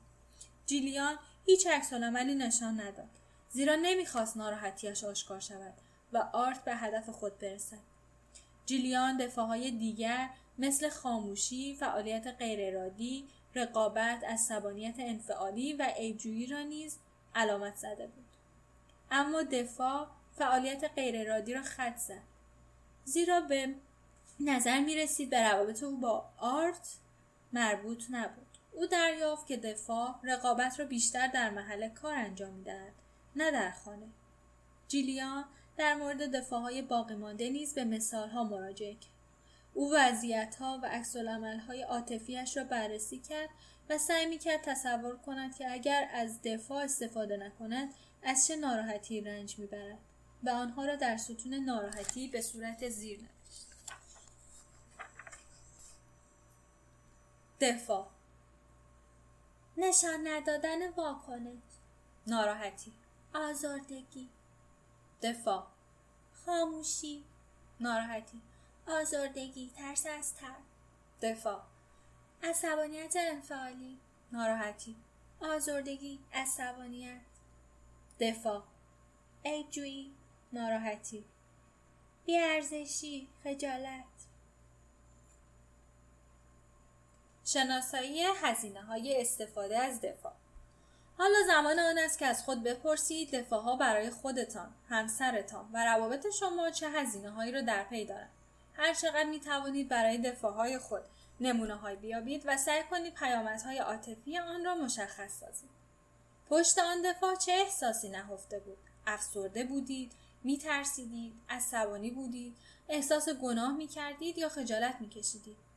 جیلیان 0.65 1.19
هیچ 1.45 1.67
عکس 1.67 1.93
عملی 1.93 2.36
نشان 2.36 2.82
نداد. 2.82 3.10
زیرا 3.49 3.75
نمی‌خواست 3.75 4.38
ناراحتیش 4.38 5.04
آشکار 5.04 5.39
شود 5.39 5.73
و 6.13 6.17
آرت 6.34 6.63
به 6.63 6.75
هدف 6.75 7.10
خود 7.10 7.39
برسد. 7.39 7.77
جیلیان 8.65 9.17
دفاعهای 9.17 9.71
دیگر 9.71 10.30
مثل 10.58 10.89
خاموشی 10.89 11.75
فعالیت 11.75 12.27
غیرارادی 12.27 13.27
رقابت 13.56 14.23
عصبانیت 14.23 14.95
انفعالی 14.99 15.73
و 15.73 15.84
عیبجویی 15.84 16.47
را 16.47 16.62
نیز 16.62 16.97
علامت 17.36 17.75
زده 17.75 18.08
بود. 18.08 18.25
اما 19.12 19.43
دفاع 19.43 20.08
فعالیت 20.38 20.91
غیرارادی 20.95 21.54
را 21.54 21.62
خط 21.62 21.97
زد. 21.97 22.21
زیرا 23.06 23.41
به 23.41 23.75
نظر 24.39 24.80
می 24.80 24.95
رسید 24.95 25.30
به 25.30 25.51
روابط 25.51 25.84
او 25.84 25.97
با 25.97 26.30
آرت 26.38 26.97
مربوط 27.54 28.04
نبود. 28.10 28.51
او 28.71 28.86
دریافت 28.86 29.47
که 29.47 29.57
دفاع 29.57 30.15
رقابت 30.23 30.79
را 30.79 30.86
بیشتر 30.86 31.27
در 31.27 31.49
محل 31.49 31.89
کار 31.89 32.13
انجام 32.13 32.53
می‌دهد 32.53 32.93
نه 33.36 33.51
در 33.51 33.71
خانه. 33.71 34.07
جیلیان 34.88 35.45
در 35.77 35.95
مورد 35.95 36.36
دفاعهای 36.36 36.81
باقی 36.81 37.15
مانده 37.15 37.49
نیز 37.49 37.75
به 37.75 37.84
مثالها 37.84 38.43
مراجعه 38.43 38.93
کرد. 38.93 39.12
او 39.73 39.95
ها 40.60 40.79
و 40.84 40.86
عکس 40.86 41.15
های 41.67 41.81
عاطفیاش 41.81 42.57
را 42.57 42.63
بررسی 42.63 43.19
کرد 43.19 43.49
و 43.89 43.97
سعی 43.97 44.25
می‌کرد 44.25 44.62
تصور 44.62 45.17
کند 45.17 45.55
که 45.55 45.71
اگر 45.71 46.10
از 46.13 46.41
دفاع 46.41 46.84
استفاده 46.84 47.38
نکند 47.38 47.93
از 48.23 48.47
چه 48.47 48.55
ناراحتی 48.55 49.21
رنج 49.21 49.60
می‌برد 49.60 49.97
و 50.43 50.49
آنها 50.49 50.86
را 50.86 50.95
در 50.95 51.17
ستون 51.17 51.53
ناراحتی 51.53 52.27
به 52.27 52.41
صورت 52.41 52.89
زیر 52.89 53.19
نوشت 53.19 53.67
دفاع 57.60 58.07
نشان 59.82 60.28
ندادن 60.28 60.89
واکنش. 60.89 61.63
ناراحتی. 62.28 62.94
آزردگی. 63.34 64.30
دفاع. 65.22 65.67
خاموشی. 66.46 67.26
ناراحتی. 67.80 68.41
آزردگی 68.88 69.72
ترس 69.76 70.06
از 70.06 70.36
تر. 70.36 70.58
دفاع. 71.22 71.62
عصبانیت 72.44 73.15
انفعالی. 73.20 74.00
ناراحتی. 74.32 74.96
آزردگی 75.39 76.20
عصبانیت. 76.34 77.22
دفاع. 78.20 78.63
عیبجویی. 79.46 80.13
ناراحتی. 80.54 81.26
بیارزشی 82.26 83.28
خجالت. 83.44 84.11
شناسایی 87.54 88.24
هزینه 88.24 88.82
های 88.82 89.22
استفاده 89.22 89.78
از 89.78 90.02
دفاع 90.02 90.34
حالا 91.18 91.38
زمان 91.48 91.80
آن 91.80 91.98
است 91.98 92.20
که 92.20 92.26
از 92.26 92.44
خود 92.44 92.64
بپرسید 92.64 93.36
دفاع 93.36 93.62
ها 93.62 93.76
برای 93.76 94.10
خودتان، 94.10 94.74
همسرتان 94.90 95.70
و 95.74 95.86
روابط 95.86 96.28
شما 96.40 96.70
چه 96.70 96.90
هزینه 96.90 97.30
هایی 97.30 97.52
را 97.52 97.62
در 97.62 97.84
پی 97.84 98.06
دارند. 98.06 98.30
هر 98.74 98.94
چقدر 98.94 99.30
می 99.30 99.40
توانید 99.40 99.90
برای 99.90 100.18
دفاع 100.18 100.54
های 100.54 100.78
خود 100.78 101.02
نمونه 101.42 101.76
های 101.76 101.96
بیابید 101.96 102.44
و 102.46 102.58
سعی 102.58 102.84
کنید 102.84 103.14
پیامدهای 103.14 103.78
عاطفی 103.78 104.38
آن 104.38 104.66
را 104.66 104.76
مشخص 104.76 105.40
سازید. 105.40 105.70
پشت 106.50 106.80
آن 106.80 107.02
دفاع 107.02 107.36
چه 107.36 107.52
احساسی 107.52 108.10
نهفته 108.10 108.60
بود؟ 108.60 108.78
افسرده 109.08 109.64
بودید؟ 109.64 110.12
می 110.44 110.58
ترسیدید؟ 110.58 111.34
عصبانی 111.50 112.12
بودید؟ 112.12 112.56
احساس 112.90 113.30
گناه 113.30 113.78
می 113.78 113.88
کردید 113.88 114.38
یا 114.38 114.50
خجالت 114.50 114.96
می 115.00 115.10
کشیدید؟ 115.10 115.70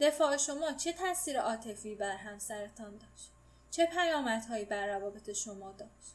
دفاع 0.00 0.36
شما 0.36 0.72
چه 0.72 0.92
تاثیر 0.92 1.40
عاطفی 1.40 1.94
بر 1.94 2.16
همسرتان 2.16 2.90
داشت؟ 2.90 3.30
چه 3.70 3.86
پیامدهایی 3.86 4.64
بر 4.64 4.86
روابط 4.86 5.32
شما 5.32 5.72
داشت؟ 5.72 6.14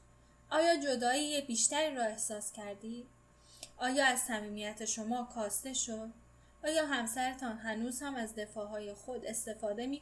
آیا 0.49 0.79
جدایی 0.79 1.41
بیشتری 1.41 1.95
را 1.95 2.03
احساس 2.03 2.51
کردید؟ 2.51 3.07
آیا 3.77 4.05
از 4.05 4.19
صمیمیت 4.19 4.85
شما 4.85 5.23
کاسته 5.35 5.73
شد؟ 5.73 6.09
آیا 6.63 6.85
همسرتان 6.85 7.57
هنوز 7.57 8.01
هم 8.01 8.15
از 8.15 8.35
دفاعهای 8.35 8.93
خود 8.93 9.25
استفاده 9.25 9.87
می؟ 9.87 10.01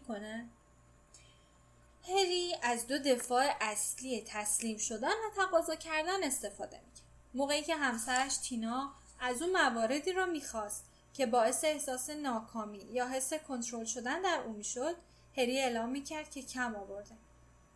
هری 2.08 2.56
از 2.62 2.88
دو 2.88 3.00
دفاع 3.00 3.56
اصلی 3.62 4.24
تسلیم 4.28 4.78
شدن 4.78 5.08
و 5.08 5.36
تقاضا 5.36 5.76
کردن 5.76 6.24
استفاده 6.24 6.78
می‌کرد. 6.78 7.06
موقعی 7.34 7.64
که 7.64 7.76
همسرش 7.76 8.38
تینا 8.38 8.92
از 9.20 9.42
اون 9.42 9.52
مواردی 9.52 10.12
را 10.12 10.26
می‌خواست 10.26 10.89
که 11.20 11.26
باعث 11.26 11.64
احساس 11.64 12.10
ناکامی 12.10 12.78
یا 12.92 13.10
حس 13.10 13.34
کنترل 13.34 13.86
شدن 13.86 14.22
در 14.22 14.42
او 14.46 14.54
می‌شد 14.54 14.96
هری 15.38 15.60
اعلام 15.60 15.90
می‌کرد 15.90 16.30
که 16.30 16.42
کم 16.42 16.76
آورده 16.76 17.16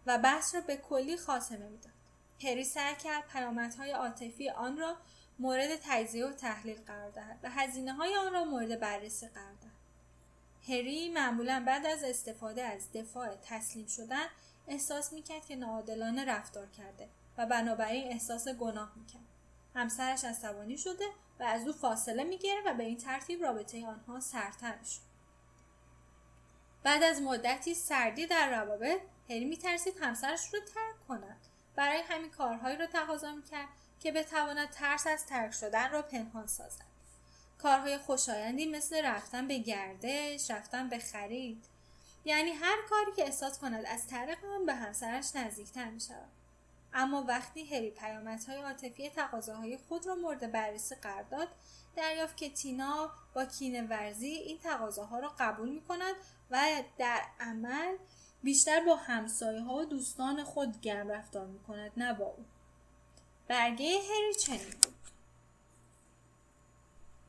و 0.06 0.18
بحث 0.18 0.56
را 0.56 0.62
به 0.62 0.78
کلی 0.78 1.18
خاتمه 1.18 1.68
می‌داد. 1.70 1.94
هری 2.44 2.64
سعی 2.64 2.96
کرد 2.96 3.28
پیامدهای 3.28 3.92
عاطفی 3.92 4.50
آن 4.50 4.78
را 4.78 4.98
مورد 5.40 5.70
تجزیه 5.84 6.26
و 6.26 6.34
تحلیل 6.34 6.82
قرار 6.88 7.12
دهد 7.12 7.40
و 7.44 7.50
هزینه 7.50 7.94
های 7.94 8.16
آن 8.16 8.34
را 8.34 8.44
مورد 8.44 8.80
بررسی 8.80 9.28
قرار 9.28 9.54
دهد. 9.54 9.72
هری 10.74 11.10
معمولا 11.10 11.64
بعد 11.68 11.86
از 11.86 12.04
استفاده 12.04 12.64
از 12.64 12.92
دفاع 12.92 13.36
تسلیم 13.36 13.88
شدن 13.88 14.26
احساس 14.68 15.14
می‌کرد 15.14 15.46
که 15.46 15.56
ناعادلانه 15.56 16.26
رفتار 16.26 16.68
کرده 16.68 17.10
و 17.38 17.46
بنابراین 17.46 18.08
احساس 18.08 18.48
گناه 18.48 18.94
می‌کرد. 18.96 19.33
همسرش 19.76 20.24
عصبانی 20.24 20.78
شده 20.78 21.06
و 21.40 21.44
از 21.44 21.68
او 21.68 21.74
فاصله 21.74 22.24
می‌گیره 22.24 22.62
و 22.66 22.74
به 22.74 22.84
این 22.84 22.98
ترتیب 22.98 23.44
رابطه 23.44 23.88
آنها 23.88 24.20
سرتر 24.20 24.76
می‌شد 24.80 25.02
بعد 26.84 27.04
از 27.04 27.22
مدتی 27.22 27.74
سردی 27.74 28.28
در 28.28 28.50
روابط 28.50 29.02
هری 29.30 29.46
میترسید 29.46 29.98
همسرش 30.02 30.54
رو 30.54 30.60
ترک 30.60 31.08
کند. 31.08 31.48
برای 31.76 32.02
همین 32.10 32.32
کارهایی 32.32 32.78
را 32.78 32.88
تقاضا 32.88 33.32
می‌کرد 33.32 33.68
که 34.00 34.12
بتواند 34.12 34.70
ترس 34.70 35.08
از 35.08 35.26
ترک 35.26 35.52
شدن 35.52 35.92
را 35.92 36.02
پنهان 36.02 36.48
سازد. 36.48 36.86
کارهای 37.58 37.98
خوشایندی 37.98 38.66
مثل 38.66 39.06
رفتن 39.06 39.48
به 39.48 39.58
گردش 39.58 40.52
رفتن 40.52 40.90
به 40.90 41.00
خرید 41.00 41.66
یعنی 42.26 42.52
هر 42.52 42.78
کاری 42.90 43.12
که 43.16 43.24
احساس 43.24 43.60
کند 43.60 43.86
از 43.86 44.08
طریق 44.08 44.46
آن 44.46 44.66
به 44.66 44.74
همسرش 44.74 45.36
نزدیکتر 45.36 45.90
می 45.90 46.00
شود. 46.00 46.43
اما 46.94 47.24
وقتی 47.28 47.66
هری 47.66 47.92
پیامدهای 47.92 48.62
عاطفی 48.62 49.10
تقاضاهای 49.10 49.78
خود 49.78 50.08
را 50.08 50.16
مورد 50.16 50.52
بررسی 50.52 50.96
قرار 50.96 51.24
داد 51.24 51.48
دریافت 51.96 52.38
که 52.38 52.50
تینا 52.50 53.12
با 53.34 53.46
کینه 53.46 53.82
ورزی 53.82 54.28
این 54.28 54.58
تقاضاها 54.58 55.20
را 55.20 55.34
قبول 55.40 55.70
می 55.70 55.82
کند 55.82 56.16
و 56.52 56.84
در 56.98 57.22
عمل 57.40 57.98
بیشتر 58.44 58.86
با 58.86 58.96
همسایه 58.96 59.62
ها 59.62 59.76
و 59.76 59.86
دوستان 59.86 60.44
خود 60.44 60.82
گرم 60.82 61.10
رفتار 61.12 61.48
می 61.48 61.60
کند 61.60 61.92
نه 61.98 62.14
با 62.14 62.26
او. 62.26 62.46
برگه 63.48 63.86
هری 63.86 64.34
چنین 64.34 64.70
بود. 64.70 64.94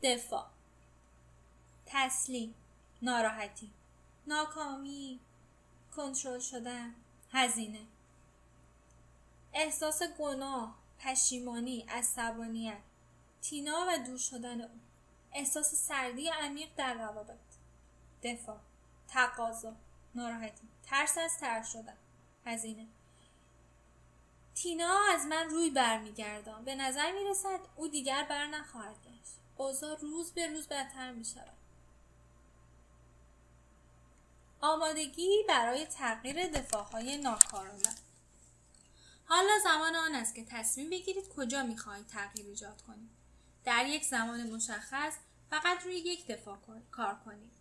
دفاع. 0.03 0.47
تسلیم. 1.87 2.55
ناراحتی. 3.03 3.71
ناکامی. 4.27 5.21
کنترل 5.97 6.39
شدن. 6.39 6.95
هزینه. 7.33 7.87
احساس 9.55 10.03
گناه 10.03 10.75
پشیمانی 10.99 11.81
عصبانیت 11.89 12.79
تینا 13.43 13.87
و 13.89 13.99
دور 13.99 14.19
شدن 14.19 14.61
او. 14.61 14.81
احساس 15.33 15.75
سردی 15.75 16.29
عمیق 16.29 16.69
در 16.77 16.95
روابط. 16.95 17.39
دفاع 18.23 18.59
تقاضا 19.09 19.73
ناراحتی 20.15 20.69
ترس 20.83 21.19
از 21.19 21.39
تر 21.39 21.63
شدن. 21.63 21.97
هزینه. 22.47 22.87
تینا 24.55 24.99
از 25.15 25.27
من 25.27 25.49
روی 25.51 25.71
برمیگردان. 25.71 26.65
به 26.65 26.75
نظر 26.75 27.13
می‌رسد 27.13 27.61
او 27.77 27.89
دیگر 27.89 28.27
بر 28.29 28.47
نخواهد 28.47 28.97
گشت. 28.97 29.39
اوضاع 29.57 29.99
روز 30.01 30.33
به 30.33 30.47
روز 30.47 30.69
بدتر 30.69 31.13
می 31.13 31.25
شود. 31.25 31.57
آمادگی 34.61 35.45
برای 35.49 35.87
تغییر 35.87 36.49
دفاعهای 36.49 37.17
ناکارآمد. 37.17 38.04
حالا 39.25 39.59
زمان 39.65 39.97
آن 39.97 40.15
است 40.15 40.35
که 40.35 40.45
تصمیم 40.45 40.91
بگیرید 40.91 41.29
کجا 41.29 41.63
می‌خواهید 41.63 42.07
تغییر 42.07 42.47
ایجاد 42.47 42.83
کنید. 42.83 43.11
در 43.65 43.87
یک 43.87 44.05
زمان 44.05 44.43
مشخص 44.43 45.15
فقط 45.51 45.85
روی 45.85 45.95
یک 45.95 46.27
دفاع 46.27 46.59
کار 46.91 47.15
کنید. 47.25 47.53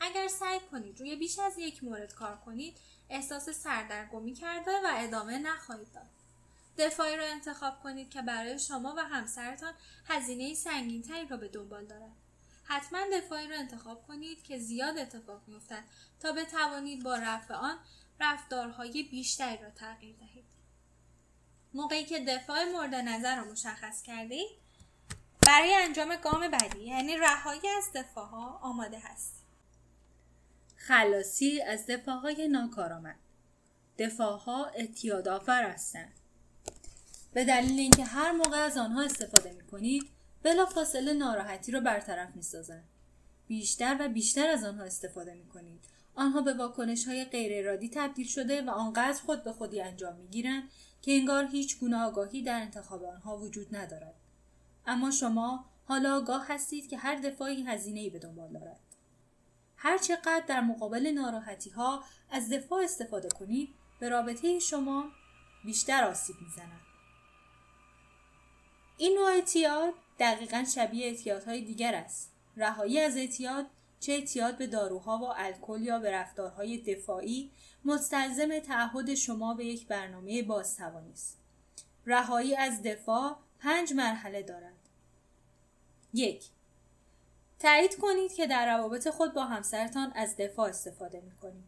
اگر 0.00 0.28
سعی 0.28 0.60
کنید 0.60 1.00
روی 1.00 1.16
بیش 1.16 1.38
از 1.38 1.58
یک 1.58 1.84
مورد 1.84 2.14
کار 2.14 2.36
کنید 2.36 2.76
احساس 3.10 3.50
سردرگمی 3.50 4.34
کرده 4.34 4.70
و 4.84 4.92
ادامه 4.96 5.38
نخواهید 5.38 5.92
داد. 5.92 6.06
دفاعی 6.78 7.16
را 7.16 7.24
انتخاب 7.24 7.82
کنید 7.82 8.10
که 8.10 8.22
برای 8.22 8.58
شما 8.58 8.94
و 8.96 9.00
همسرتان 9.00 9.74
هزینه 10.06 10.54
سنگینتری 10.54 11.28
را 11.28 11.36
به 11.36 11.48
دنبال 11.48 11.86
دارد. 11.86 12.12
حتما 12.64 12.98
دفاعی 13.12 13.48
را 13.48 13.56
انتخاب 13.56 14.06
کنید 14.06 14.42
که 14.42 14.58
زیاد 14.58 14.98
اتفاق 14.98 15.42
میافتد 15.46 15.84
تا 16.20 16.32
بتوانید 16.32 17.02
با 17.02 17.16
رفع 17.16 17.54
آن 17.54 17.78
رفتارهای 18.20 19.02
بیشتری 19.02 19.62
را 19.62 19.70
تغییر 19.70 20.16
دهید. 20.16 20.37
موقعی 21.74 22.04
که 22.04 22.24
دفاع 22.24 22.64
مورد 22.64 22.94
نظر 22.94 23.36
را 23.36 23.44
مشخص 23.44 24.02
کردید 24.02 24.48
برای 25.46 25.74
انجام 25.74 26.16
گام 26.16 26.48
بعدی 26.48 26.84
یعنی 26.84 27.16
رهایی 27.16 27.68
از 27.78 27.84
دفاع 27.94 28.26
ها 28.26 28.58
آماده 28.62 28.98
هست. 28.98 29.34
خلاصی 30.76 31.62
از 31.62 31.86
دفاع 31.86 32.16
های 32.16 32.48
ناکارآمد. 32.48 33.16
دفاع 33.98 34.38
ها 34.38 34.66
اتیادآور 34.66 35.62
هستند. 35.62 36.12
به 37.32 37.44
دلیل 37.44 37.78
اینکه 37.78 38.04
هر 38.04 38.32
موقع 38.32 38.58
از 38.58 38.76
آنها 38.76 39.02
استفاده 39.02 39.52
می 39.52 39.66
کنید 39.66 40.10
بلا 40.42 40.66
فاصله 40.66 41.12
ناراحتی 41.12 41.72
را 41.72 41.80
برطرف 41.80 42.36
می 42.36 42.42
سازن. 42.42 42.84
بیشتر 43.48 43.96
و 44.00 44.08
بیشتر 44.08 44.48
از 44.48 44.64
آنها 44.64 44.84
استفاده 44.84 45.34
می 45.34 45.46
کنید. 45.46 45.80
آنها 46.14 46.40
به 46.40 46.54
واکنش 46.54 47.08
های 47.08 47.24
غیر 47.24 47.66
ارادی 47.66 47.90
تبدیل 47.94 48.26
شده 48.26 48.62
و 48.62 48.70
آنقدر 48.70 49.18
خود 49.26 49.44
به 49.44 49.52
خودی 49.52 49.80
انجام 49.80 50.16
می 50.16 50.28
گیرند 50.28 50.70
که 51.02 51.12
انگار 51.12 51.46
هیچ 51.46 51.78
گونه 51.78 51.96
آگاهی 51.96 52.42
در 52.42 52.60
انتخاب 52.60 53.04
آنها 53.04 53.36
وجود 53.36 53.76
ندارد. 53.76 54.14
اما 54.86 55.10
شما 55.10 55.64
حالا 55.84 56.16
آگاه 56.16 56.46
هستید 56.48 56.88
که 56.88 56.96
هر 56.98 57.14
دفاعی 57.14 57.62
هزینه 57.62 58.10
به 58.10 58.18
دنبال 58.18 58.52
دارد. 58.52 58.80
هر 59.76 59.98
چقدر 59.98 60.44
در 60.48 60.60
مقابل 60.60 61.06
ناراحتی 61.06 61.70
ها 61.70 62.04
از 62.30 62.52
دفاع 62.52 62.84
استفاده 62.84 63.28
کنید 63.28 63.68
به 64.00 64.08
رابطه 64.08 64.58
شما 64.58 65.04
بیشتر 65.64 66.04
آسیب 66.04 66.36
می‌زند. 66.40 66.80
این 68.98 69.14
نوع 69.14 69.28
اعتیاد 69.28 69.94
دقیقا 70.18 70.64
شبیه 70.74 71.06
اعتیادهای 71.06 71.60
دیگر 71.60 71.94
است 71.94 72.37
رهایی 72.58 73.00
از 73.00 73.16
اعتیاد 73.16 73.66
چه 74.00 74.12
اعتیاد 74.12 74.58
به 74.58 74.66
داروها 74.66 75.18
و 75.18 75.24
الکل 75.36 75.82
یا 75.82 75.98
به 75.98 76.10
رفتارهای 76.10 76.78
دفاعی 76.78 77.50
مستلزم 77.84 78.58
تعهد 78.58 79.14
شما 79.14 79.54
به 79.54 79.64
یک 79.64 79.86
برنامه 79.86 80.42
بازتوانی 80.42 81.12
است 81.12 81.38
رهایی 82.06 82.56
از 82.56 82.82
دفاع 82.82 83.36
پنج 83.60 83.92
مرحله 83.92 84.42
دارد 84.42 84.78
یک 86.14 86.44
تایید 87.58 87.96
کنید 87.96 88.34
که 88.34 88.46
در 88.46 88.76
روابط 88.76 89.08
خود 89.08 89.34
با 89.34 89.44
همسرتان 89.44 90.12
از 90.14 90.36
دفاع 90.36 90.68
استفاده 90.68 91.20
می 91.20 91.32
کنید. 91.32 91.64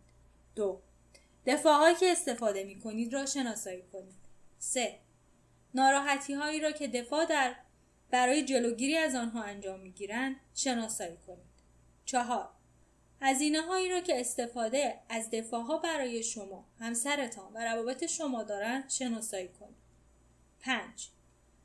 دو 0.55 0.81
دفاعهایی 1.47 1.95
که 1.95 2.13
استفاده 2.13 2.65
می 2.65 2.81
کنید 2.81 3.13
را 3.13 3.27
شناسایی 3.27 3.83
کنید. 3.93 4.21
سه 4.59 4.99
ناراحتی 5.75 6.35
هایی 6.35 6.61
را 6.61 6.73
که 6.73 6.89
دفاع 6.89 7.25
در 7.25 7.55
برای 8.11 8.45
جلوگیری 8.45 8.97
از 8.97 9.15
آنها 9.15 9.43
انجام 9.43 9.81
می 9.81 9.93
گیرند 9.93 10.37
شناسایی 10.55 11.17
کنید. 11.27 11.51
چهار 12.05 12.49
هزینه 13.21 13.63
هایی 13.63 13.91
را 13.91 14.01
که 14.01 14.21
استفاده 14.21 15.01
از 15.09 15.31
دفاع 15.31 15.63
ها 15.63 15.79
برای 15.79 16.23
شما، 16.23 16.69
همسرتان 16.81 17.53
و 17.53 17.59
روابط 17.65 18.07
شما 18.07 18.43
دارند 18.43 18.91
شناسایی 18.91 19.49
کنید. 19.49 19.77
پنج 20.61 21.09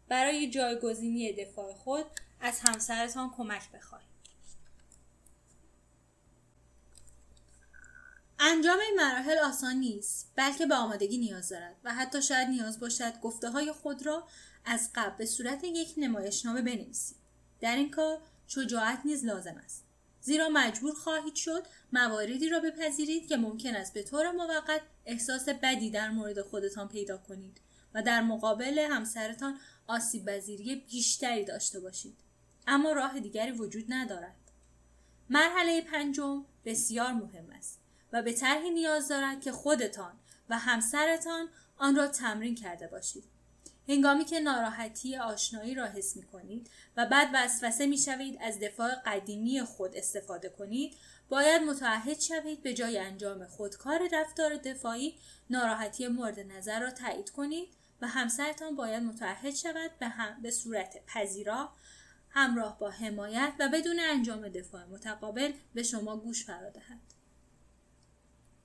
برای 0.08 0.50
جایگزینی 0.50 1.34
دفاع 1.34 1.74
خود 1.74 2.06
از 2.40 2.60
همسرتان 2.60 3.34
کمک 3.38 3.72
بخواهید. 3.72 4.16
انجام 8.40 8.80
این 8.80 8.96
مراحل 8.98 9.38
آسان 9.38 9.76
نیست 9.76 10.32
بلکه 10.36 10.66
به 10.66 10.76
آمادگی 10.76 11.18
نیاز 11.18 11.50
دارد 11.50 11.76
و 11.84 11.94
حتی 11.94 12.22
شاید 12.22 12.48
نیاز 12.50 12.80
باشد 12.80 13.20
گفته 13.20 13.50
های 13.50 13.72
خود 13.72 14.06
را 14.06 14.28
از 14.66 14.90
قبل 14.96 15.18
به 15.18 15.26
صورت 15.26 15.64
یک 15.64 15.94
نمایشنامه 15.98 16.62
بنویسید. 16.62 17.18
در 17.62 17.76
این 17.76 17.92
کار 17.92 18.22
شجاعت 18.48 19.00
نیز 19.06 19.26
لازم 19.26 19.62
است. 19.66 19.84
زیرا 20.22 20.50
مجبور 20.50 20.94
خواهید 20.94 21.36
شد 21.36 21.64
مواردی 21.94 22.50
را 22.50 22.60
بپذیرید 22.60 23.28
که 23.28 23.38
ممکن 23.38 23.76
است 23.76 23.94
به 23.94 24.04
طور 24.04 24.32
موقت 24.32 24.82
احساس 25.06 25.50
بدی 25.50 25.90
در 25.90 26.10
مورد 26.10 26.42
خودتان 26.42 26.88
پیدا 26.88 27.18
کنید 27.18 27.58
و 27.94 28.04
در 28.04 28.22
مقابل 28.22 28.80
همسرتان 28.80 29.60
آسیب 29.88 30.26
پذیری 30.26 30.76
بیشتری 30.76 31.46
داشته 31.46 31.80
باشید. 31.80 32.18
اما 32.68 32.92
راه 32.92 33.20
دیگری 33.20 33.52
وجود 33.52 33.86
ندارد. 33.90 34.36
مرحله 35.30 35.82
پنجم 35.82 36.46
بسیار 36.66 37.12
مهم 37.12 37.50
است 37.50 37.80
و 38.14 38.22
به 38.22 38.34
طرحی 38.34 38.70
نیاز 38.70 39.08
دارد 39.08 39.42
که 39.42 39.52
خودتان 39.52 40.14
و 40.50 40.60
همسرتان 40.60 41.48
آن 41.78 41.96
را 41.96 42.08
تمرین 42.08 42.56
کرده 42.56 42.88
باشید. 42.88 43.24
هنگامی 43.88 44.26
که 44.26 44.40
ناراحتی 44.40 45.16
آشنایی 45.16 45.76
را 45.76 45.86
حس 45.86 46.16
می 46.16 46.24
کنید 46.24 46.70
و 46.98 47.06
بعد 47.06 47.30
وسوسه 47.34 47.86
می 47.86 47.98
شوید 47.98 48.38
از 48.42 48.60
دفاع 48.60 48.96
قدیمی 49.06 49.62
خود 49.62 49.98
استفاده 49.98 50.50
کنید 50.50 50.96
باید 51.30 51.62
متعهد 51.62 52.20
شوید 52.20 52.64
به 52.64 52.74
جای 52.74 52.98
انجام 52.98 53.46
خودکار 53.46 54.10
رفتار 54.14 54.56
دفاعی 54.56 55.16
ناراحتی 55.50 56.08
مورد 56.08 56.40
نظر 56.40 56.80
را 56.80 56.92
تایید 56.92 57.30
کنید 57.30 57.70
و 58.02 58.08
همسرتان 58.08 58.76
باید 58.76 59.04
متعهد 59.04 59.56
شود 59.56 59.92
به, 60.00 60.08
هم 60.08 60.42
به 60.42 60.52
صورت 60.52 61.06
پذیرا 61.06 61.70
همراه 62.30 62.80
با 62.80 62.90
حمایت 62.90 63.54
و 63.60 63.70
بدون 63.70 64.00
انجام 64.00 64.50
دفاع 64.50 64.86
متقابل 64.86 65.54
به 65.74 65.84
شما 65.84 66.18
گوش 66.18 66.46
فرا 66.46 66.70
دهد. 66.70 67.02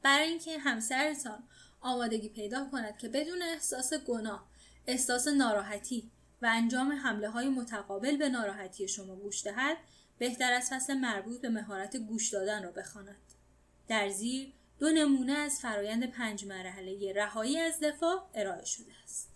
برای 0.03 0.29
اینکه 0.29 0.59
همسرتان 0.59 1.43
آمادگی 1.81 2.29
پیدا 2.29 2.69
کند 2.73 2.99
که 2.99 3.09
بدون 3.09 3.43
احساس 3.43 3.95
گناه 3.95 4.50
احساس 4.91 5.29
ناراحتی 5.29 6.11
و 6.43 6.49
انجام 6.53 6.93
حمله 6.93 7.31
های 7.31 7.49
متقابل 7.49 8.17
به 8.17 8.29
ناراحتی 8.29 8.89
شما 8.89 9.17
گوش 9.17 9.45
دهد 9.45 9.77
بهتر 10.19 10.53
از 10.53 10.71
فصل 10.71 10.95
مربوط 10.95 11.41
به 11.41 11.49
مهارت 11.49 11.97
گوش 11.97 12.29
دادن 12.29 12.63
را 12.63 12.71
بخواند. 12.73 13.17
در 13.89 14.09
زیر 14.09 14.53
دو 14.79 14.91
نمونه 14.91 15.33
از 15.33 15.61
فرایند 15.61 16.11
پنج 16.11 16.45
مرحله 16.45 17.13
رهایی 17.13 17.59
از 17.59 17.81
دفاع 17.81 18.31
ارائه 18.35 18.65
شده 18.65 18.93
است. 19.05 19.31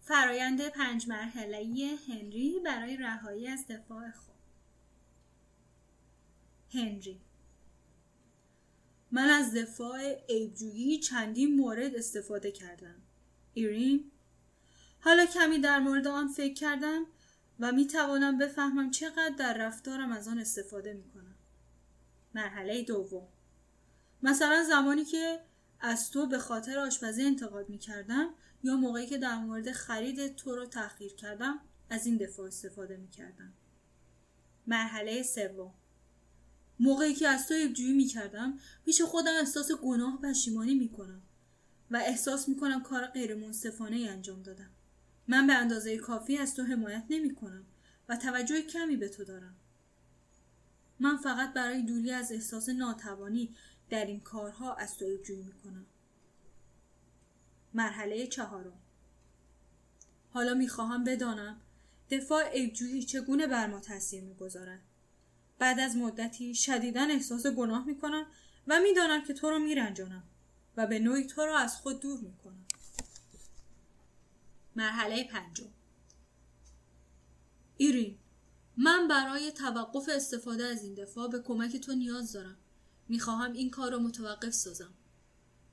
فرایند 0.00 0.68
پنج 0.68 1.08
مرحله 1.08 1.96
هنری 2.08 2.60
برای 2.64 2.96
رهایی 2.96 3.48
از 3.48 3.66
دفاع 3.66 4.10
خود 4.10 4.34
هنری 6.70 7.20
من 9.10 9.28
از 9.30 9.54
دفاع 9.54 10.24
عیبجویی 10.28 10.98
چندین 10.98 11.56
مورد 11.56 11.94
استفاده 11.94 12.52
کردم. 12.52 13.03
ایرین 13.54 14.10
حالا 15.00 15.26
کمی 15.26 15.58
در 15.58 15.78
مورد 15.78 16.06
آن 16.06 16.28
فکر 16.28 16.54
کردم 16.54 17.06
و 17.60 17.72
می 17.72 17.86
توانم 17.86 18.38
بفهمم 18.38 18.90
چقدر 18.90 19.34
در 19.38 19.58
رفتارم 19.58 20.12
از 20.12 20.28
آن 20.28 20.38
استفاده 20.38 20.94
می 20.94 21.04
کنم. 21.04 21.34
مرحله 22.34 22.82
دوم 22.82 23.28
مثلا 24.22 24.64
زمانی 24.68 25.04
که 25.04 25.40
از 25.80 26.10
تو 26.10 26.26
به 26.26 26.38
خاطر 26.38 26.78
آشپزی 26.78 27.24
انتقاد 27.24 27.68
می 27.68 27.78
کردم 27.78 28.30
یا 28.62 28.76
موقعی 28.76 29.06
که 29.06 29.18
در 29.18 29.36
مورد 29.36 29.72
خرید 29.72 30.36
تو 30.36 30.56
رو 30.56 30.66
تأخیر 30.66 31.14
کردم 31.14 31.60
از 31.90 32.06
این 32.06 32.16
دفاع 32.16 32.46
استفاده 32.46 32.96
می 32.96 33.08
کردم. 33.08 33.52
مرحله 34.66 35.22
سوم 35.22 35.74
موقعی 36.80 37.14
که 37.14 37.28
از 37.28 37.48
تو 37.48 37.54
ایبجویی 37.54 37.92
می 37.92 38.06
کردم 38.06 38.58
پیش 38.84 39.02
خودم 39.02 39.32
احساس 39.40 39.72
گناه 39.72 40.14
و 40.14 40.18
پشیمانی 40.18 40.74
می 40.74 40.88
کنم 40.88 41.22
و 41.90 41.96
احساس 41.96 42.48
می 42.48 42.56
کنم 42.56 42.82
کار 42.82 43.06
غیر 43.06 43.34
منصفانه 43.34 43.96
انجام 43.96 44.42
دادم. 44.42 44.70
من 45.28 45.46
به 45.46 45.54
اندازه 45.54 45.98
کافی 45.98 46.38
از 46.38 46.54
تو 46.54 46.62
حمایت 46.62 47.04
نمی 47.10 47.34
کنم 47.34 47.66
و 48.08 48.16
توجه 48.16 48.62
کمی 48.62 48.96
به 48.96 49.08
تو 49.08 49.24
دارم. 49.24 49.56
من 51.00 51.16
فقط 51.16 51.52
برای 51.52 51.82
دوری 51.82 52.10
از 52.10 52.32
احساس 52.32 52.68
ناتوانی 52.68 53.54
در 53.90 54.04
این 54.04 54.20
کارها 54.20 54.74
از 54.74 54.96
تو 54.96 55.04
ایبجویی 55.04 55.42
می 55.42 55.52
کنم. 55.52 55.86
مرحله 57.74 58.26
چهارم 58.26 58.80
حالا 60.30 60.54
می‌خواهم 60.54 61.04
بدانم 61.04 61.60
دفاع 62.10 62.50
عیبجویی 62.50 63.02
چگونه 63.02 63.46
بر 63.46 63.66
ما 63.66 63.80
تاثیر 63.80 64.24
می‌گذارد 64.24 64.82
بعد 65.58 65.80
از 65.80 65.96
مدتی 65.96 66.54
شدیدا 66.54 67.02
احساس 67.02 67.46
گناه 67.46 67.86
می‌کنم 67.86 68.26
و 68.66 68.80
می‌دانم 68.80 69.24
که 69.24 69.34
تو 69.34 69.50
را 69.50 69.58
میرنجانم 69.58 70.22
و 70.76 70.86
به 70.86 70.98
نوعی 70.98 71.26
تو 71.26 71.46
را 71.46 71.58
از 71.58 71.76
خود 71.76 72.00
دور 72.00 72.20
می‌کنم. 72.20 72.64
مرحله 74.76 75.24
پنجم. 75.24 75.70
ایرین 77.76 78.18
من 78.76 79.08
برای 79.08 79.52
توقف 79.52 80.08
استفاده 80.08 80.64
از 80.64 80.82
این 80.82 80.94
دفاع 80.94 81.28
به 81.28 81.40
کمک 81.40 81.76
تو 81.76 81.94
نیاز 81.94 82.32
دارم. 82.32 82.56
می‌خواهم 83.08 83.52
این 83.52 83.70
کار 83.70 83.92
را 83.92 83.98
متوقف 83.98 84.52
سازم. 84.54 84.94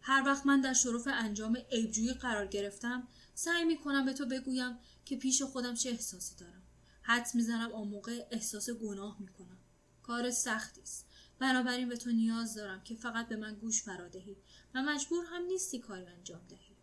هر 0.02 0.24
وقت 0.26 0.46
من 0.46 0.62
در 0.62 0.74
شرف 0.74 1.08
انجام 1.08 1.58
عیبجویی 1.72 2.14
قرار 2.14 2.48
گرفتم 2.48 3.08
سعی 3.36 3.66
می‌کنم 3.66 4.06
به 4.06 4.14
تو 4.14 4.26
بگویم 4.26 4.78
که 5.06 5.18
پیش 5.18 5.42
خودم 5.42 5.76
چه 5.76 5.90
احساسی 5.90 6.36
دارم. 6.36 6.62
حد 7.02 7.28
می‌زنم 7.34 7.72
آن 7.72 7.88
موقع 7.88 8.28
احساس 8.32 8.70
گناه 8.70 9.18
می‌کنم. 9.20 9.58
کار 10.04 10.32
سختی 10.32 10.82
است. 10.82 11.06
بنابراین 11.42 11.90
به 11.90 11.98
تو 11.98 12.12
نیاز 12.12 12.56
دارم 12.56 12.84
که 12.84 12.96
فقط 12.96 13.28
به 13.28 13.36
من 13.36 13.56
گوش 13.56 13.84
فرا 13.84 14.08
دهی 14.08 14.38
و 14.76 14.82
مجبور 14.82 15.26
هم 15.26 15.42
نیستی 15.42 15.80
کاری 15.80 16.06
انجام 16.06 16.42
دهی. 16.50 16.76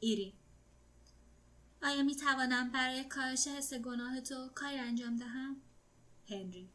ایرین. 0.00 0.32
آیا 1.82 2.02
می 2.02 2.16
توانم 2.16 2.70
برای 2.72 3.04
کاهش 3.04 3.46
حس 3.46 3.74
گناه 3.74 4.20
تو 4.20 4.48
کاری 4.54 4.78
انجام 4.78 5.16
دهم؟ 5.16 5.56
هنری. 6.28 6.70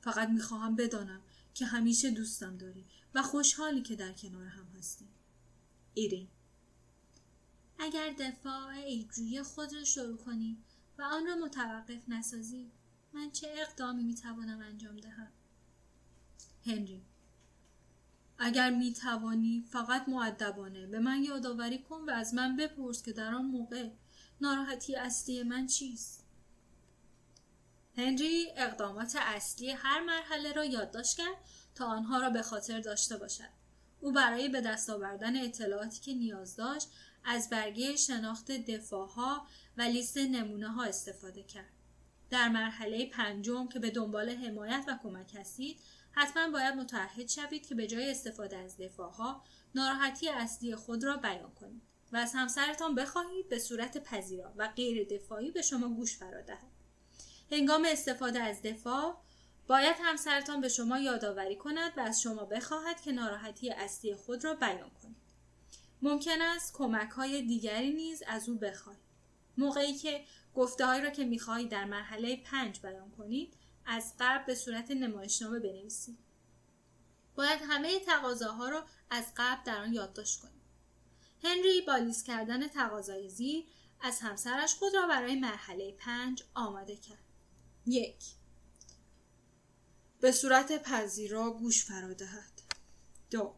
فقط 0.00 0.28
می‌خواهم 0.28 0.76
بدانم 0.76 1.22
که 1.54 1.66
همیشه 1.66 2.10
دوستم 2.10 2.56
داری 2.56 2.86
و 3.14 3.22
خوشحالی 3.22 3.82
که 3.82 3.96
در 3.96 4.12
کنار 4.12 4.46
هم 4.46 4.66
هستیم 4.78 5.08
ایرین. 5.94 6.28
اگر 7.78 8.14
دفاع 8.18 8.68
ایجوی 8.68 9.42
خود 9.42 9.74
را 9.74 9.84
شروع 9.84 10.16
کنی 10.16 10.58
و 10.98 11.02
آن 11.02 11.26
را 11.26 11.36
متوقف 11.36 12.08
نسازی 12.08 12.70
من 13.12 13.30
چه 13.30 13.54
اقدامی 13.56 14.04
می‌توانم 14.04 14.60
انجام 14.60 14.96
دهم؟ 14.96 15.32
هنری. 16.66 17.02
اگر 18.38 18.70
می 18.70 18.92
توانی 18.92 19.64
فقط 19.70 20.08
معدبانه 20.08 20.86
به 20.86 20.98
من 20.98 21.24
یادآوری 21.24 21.78
کن 21.78 22.00
و 22.00 22.10
از 22.10 22.34
من 22.34 22.56
بپرس 22.56 23.02
که 23.02 23.12
در 23.12 23.34
آن 23.34 23.44
موقع 23.44 23.88
ناراحتی 24.40 24.96
اصلی 24.96 25.42
من 25.42 25.66
چیست. 25.66 26.24
هنری 27.96 28.46
اقدامات 28.56 29.16
اصلی 29.20 29.70
هر 29.70 30.04
مرحله 30.04 30.52
را 30.52 30.64
یادداشت 30.64 31.16
کرد 31.16 31.36
تا 31.74 31.86
آنها 31.86 32.18
را 32.18 32.30
به 32.30 32.42
خاطر 32.42 32.80
داشته 32.80 33.16
باشد. 33.16 33.56
او 34.00 34.12
برای 34.12 34.48
به 34.48 34.60
دست 34.60 34.90
آوردن 34.90 35.44
اطلاعاتی 35.44 36.00
که 36.00 36.14
نیاز 36.14 36.56
داشت 36.56 36.88
از 37.24 37.50
برگه 37.50 37.96
شناخت 37.96 38.52
دفاعها 38.52 39.46
و 39.76 39.82
لیست 39.82 40.18
نمونه 40.18 40.68
ها 40.68 40.84
استفاده 40.84 41.42
کرد. 41.42 41.72
در 42.30 42.48
مرحله 42.48 43.06
پنجم 43.06 43.68
که 43.68 43.78
به 43.78 43.90
دنبال 43.90 44.30
حمایت 44.30 44.84
و 44.88 44.98
کمک 45.02 45.34
هستید 45.34 45.80
حتما 46.16 46.50
باید 46.50 46.74
متعهد 46.74 47.28
شوید 47.28 47.66
که 47.66 47.74
به 47.74 47.86
جای 47.86 48.10
استفاده 48.10 48.56
از 48.56 48.76
دفاعها 48.76 49.42
ناراحتی 49.74 50.28
اصلی 50.28 50.76
خود 50.76 51.04
را 51.04 51.16
بیان 51.16 51.50
کنید 51.50 51.82
و 52.12 52.16
از 52.16 52.32
همسرتان 52.34 52.94
بخواهید 52.94 53.48
به 53.48 53.58
صورت 53.58 53.98
پذیرا 53.98 54.52
و 54.56 54.68
غیر 54.68 55.08
دفاعی 55.08 55.50
به 55.50 55.62
شما 55.62 55.88
گوش 55.88 56.18
فرا 56.18 56.42
دهد. 56.42 56.72
هنگام 57.52 57.84
استفاده 57.84 58.40
از 58.40 58.62
دفاع 58.62 59.16
باید 59.66 59.96
همسرتان 60.00 60.60
به 60.60 60.68
شما 60.68 60.98
یادآوری 60.98 61.56
کند 61.56 61.92
و 61.96 62.00
از 62.00 62.22
شما 62.22 62.44
بخواهد 62.44 63.00
که 63.00 63.12
ناراحتی 63.12 63.70
اصلی 63.70 64.14
خود 64.14 64.44
را 64.44 64.54
بیان 64.54 64.90
کنید. 65.02 65.16
ممکن 66.02 66.42
است 66.42 66.74
کمک 66.74 67.10
های 67.10 67.42
دیگری 67.42 67.92
نیز 67.92 68.22
از 68.26 68.48
او 68.48 68.58
بخواهید. 68.58 69.00
موقعی 69.58 69.94
که 69.94 70.24
گفته 70.54 71.00
را 71.00 71.10
که 71.10 71.24
می‌خواهید 71.24 71.68
در 71.68 71.84
مرحله 71.84 72.36
پنج 72.36 72.80
بیان 72.80 73.10
کنید 73.10 73.54
از 73.86 74.12
قبل 74.20 74.44
به 74.46 74.54
صورت 74.54 74.90
نمایشنامه 74.90 75.58
بنویسید 75.58 76.18
باید 77.34 77.60
همه 77.68 78.00
تقاضاها 78.00 78.68
را 78.68 78.86
از 79.10 79.24
قبل 79.36 79.64
در 79.64 79.82
آن 79.82 79.92
یادداشت 79.92 80.40
کنید 80.40 80.62
هنری 81.42 81.80
با 81.86 81.96
لیست 81.96 82.26
کردن 82.26 82.68
تقاضای 82.68 83.28
زیر 83.28 83.64
از 84.00 84.20
همسرش 84.20 84.74
خود 84.74 84.94
را 84.94 85.06
برای 85.06 85.40
مرحله 85.40 85.92
پنج 85.98 86.42
آماده 86.54 86.96
کرد. 86.96 87.24
یک. 87.86 88.24
به 90.20 90.32
صورت 90.32 90.82
پذیرا 90.82 91.50
گوش 91.50 91.84
فرا 91.84 92.12
دهد. 92.12 92.62
دو. 93.30 93.54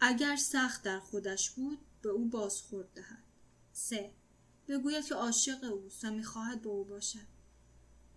اگر 0.00 0.36
سخت 0.36 0.82
در 0.82 1.00
خودش 1.00 1.50
بود 1.50 1.78
به 2.02 2.08
او 2.08 2.28
بازخورد 2.28 2.94
دهد. 2.94 3.24
سه. 3.72 4.12
بگوید 4.68 5.06
که 5.06 5.14
عاشق 5.14 5.64
اوست 5.64 6.04
و 6.04 6.10
می‌خواهد 6.10 6.62
با 6.62 6.70
او 6.70 6.84
باشد. 6.84 7.31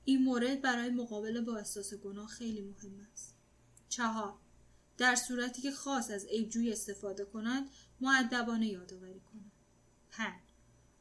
این 0.05 0.23
مورد 0.23 0.61
برای 0.61 0.89
مقابله 0.89 1.41
با 1.41 1.57
احساس 1.57 1.93
گناه 1.93 2.27
خیلی 2.27 2.61
مهم 2.61 3.07
است. 3.13 3.35
چهار 3.89 4.33
در 4.97 5.15
صورتی 5.15 5.61
که 5.61 5.71
خاص 5.71 6.11
از 6.11 6.25
عیبجویی 6.25 6.71
استفاده 6.71 7.25
کند 7.25 7.69
معدبانه 8.01 8.67
یادآوری 8.67 9.19
کند. 9.19 9.51
پنج 10.11 10.41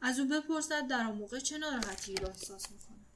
از 0.01 0.19
او 0.19 0.29
بپرسد 0.29 0.87
در 0.89 1.07
آن 1.07 1.17
موقع 1.17 1.39
چه 1.39 1.59
ناراحتی 1.59 2.15
را 2.15 2.29
احساس 2.29 2.71
می‌کند. 2.71 3.07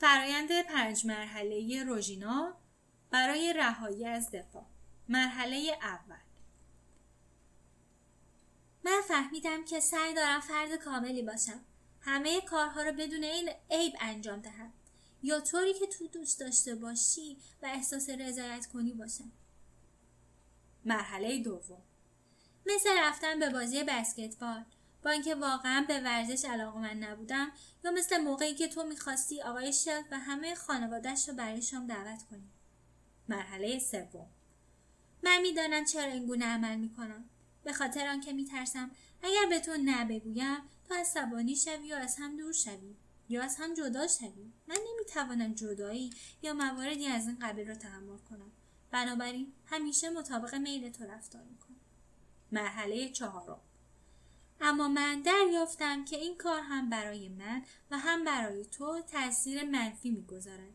فرایند 0.00 0.62
پنج 0.62 1.06
مرحله 1.06 1.84
روژینا 1.84 2.54
برای 3.10 3.52
رهایی 3.52 4.06
از 4.06 4.30
دفاع. 4.30 4.66
مرحله 5.08 5.78
اول. 5.82 6.16
من 8.84 9.00
فهمیدم 9.08 9.64
که 9.64 9.80
سعی 9.80 10.14
دارم 10.14 10.40
فرد 10.40 10.74
کاملی 10.74 11.22
باشم. 11.22 11.60
همه 12.04 12.40
کارها 12.40 12.82
رو 12.82 12.92
بدون 12.92 13.24
این 13.24 13.50
عیب 13.70 13.92
انجام 14.00 14.40
دهم. 14.40 14.72
یا 15.22 15.40
طوری 15.40 15.74
که 15.74 15.86
تو 15.86 16.06
دوست 16.06 16.40
داشته 16.40 16.74
باشی 16.74 17.36
و 17.62 17.66
احساس 17.66 18.10
رضایت 18.10 18.66
کنی 18.66 18.92
باشم 18.92 19.32
مرحله 20.84 21.38
دوم. 21.38 21.82
مثل 22.66 22.90
رفتن 22.98 23.38
به 23.38 23.50
بازی 23.50 23.84
بسکتبال 23.84 24.64
با 25.04 25.10
اینکه 25.10 25.34
واقعا 25.34 25.84
به 25.88 26.00
ورزش 26.00 26.44
علاقه 26.44 26.78
من 26.78 26.98
نبودم 26.98 27.52
یا 27.84 27.90
مثل 27.90 28.18
موقعی 28.18 28.54
که 28.54 28.68
تو 28.68 28.84
می‌خواستی 28.84 29.42
آقای 29.42 29.72
شلف 29.72 30.04
و 30.10 30.18
همه 30.18 30.54
خانوادش 30.54 31.28
رو 31.28 31.34
برای 31.34 31.62
شام 31.62 31.86
دعوت 31.86 32.22
کنی. 32.30 32.50
مرحله 33.28 33.78
سوم. 33.78 34.26
من 35.22 35.40
می‌دانم 35.40 35.84
چرا 35.84 36.12
این 36.12 36.26
گونه 36.26 36.44
عمل 36.46 36.76
می‌کنم. 36.76 37.24
به 37.64 37.72
خاطر 37.72 38.08
آنکه 38.08 38.32
میترسم 38.32 38.90
اگر 39.22 39.46
به 39.50 39.60
تو 39.60 39.76
نبگویم 39.84 40.56
تو 40.92 40.98
عصبانی 40.98 41.56
شوی 41.56 41.86
یا 41.86 41.98
از 41.98 42.16
هم 42.16 42.36
دور 42.36 42.52
شوی؟ 42.52 42.96
یا 43.28 43.42
از 43.42 43.56
هم 43.56 43.74
جدا 43.74 44.06
شوی؟ 44.06 44.52
من 44.66 44.76
نمی‌توانم 44.90 45.54
جدایی 45.54 46.10
یا 46.42 46.54
مواردی 46.54 47.06
از 47.06 47.26
این 47.26 47.38
قبیل 47.38 47.68
را 47.68 47.74
تحمل 47.74 48.18
کنم. 48.18 48.52
بنابراین 48.90 49.52
همیشه 49.66 50.10
مطابق 50.10 50.54
میل 50.54 50.92
تو 50.92 51.04
رفتار 51.04 51.42
می‌کنم. 51.42 51.76
مرحله 52.52 53.08
چهارم. 53.08 53.60
اما 54.60 54.88
من 54.88 55.22
دریافتم 55.22 56.04
که 56.04 56.16
این 56.16 56.36
کار 56.36 56.60
هم 56.60 56.90
برای 56.90 57.28
من 57.28 57.62
و 57.90 57.98
هم 57.98 58.24
برای 58.24 58.64
تو 58.64 59.00
تاثیر 59.00 59.64
منفی 59.64 60.10
می‌گذارد. 60.10 60.72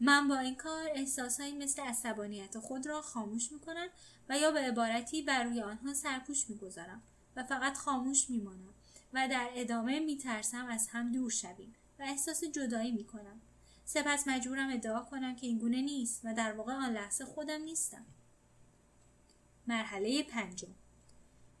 من 0.00 0.28
با 0.28 0.38
این 0.38 0.54
کار 0.54 0.88
احساسهایی 0.94 1.52
مثل 1.52 1.82
عصبانیت 1.82 2.58
خود 2.58 2.86
را 2.86 3.02
خاموش 3.02 3.52
می‌کنم 3.52 3.88
و 4.28 4.38
یا 4.38 4.50
به 4.50 4.60
عبارتی 4.60 5.22
بر 5.22 5.44
روی 5.44 5.62
آنها 5.62 5.94
سرپوش 5.94 6.50
می‌گذارم 6.50 7.02
و 7.36 7.44
فقط 7.44 7.76
خاموش 7.76 8.30
میمانم. 8.30 8.73
و 9.14 9.28
در 9.28 9.50
ادامه 9.54 10.00
میترسم 10.00 10.66
از 10.66 10.88
هم 10.88 11.12
دور 11.12 11.30
شویم 11.30 11.74
و 11.98 12.02
احساس 12.02 12.44
جدایی 12.44 12.92
می‌کنم. 12.92 13.40
سپس 13.84 14.28
مجبورم 14.28 14.70
ادعا 14.72 15.00
کنم 15.00 15.36
که 15.36 15.46
این 15.46 15.58
گونه 15.58 15.80
نیست 15.80 16.20
و 16.24 16.34
در 16.34 16.52
واقع 16.52 16.72
آن 16.72 16.92
لحظه 16.92 17.24
خودم 17.24 17.62
نیستم. 17.62 18.06
مرحله 19.66 20.22
پنجم. 20.22 20.74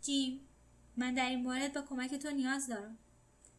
جیم 0.02 0.40
من 0.96 1.14
در 1.14 1.28
این 1.28 1.42
مورد 1.42 1.72
به 1.72 1.82
کمک 1.82 2.14
تو 2.14 2.30
نیاز 2.30 2.68
دارم. 2.68 2.98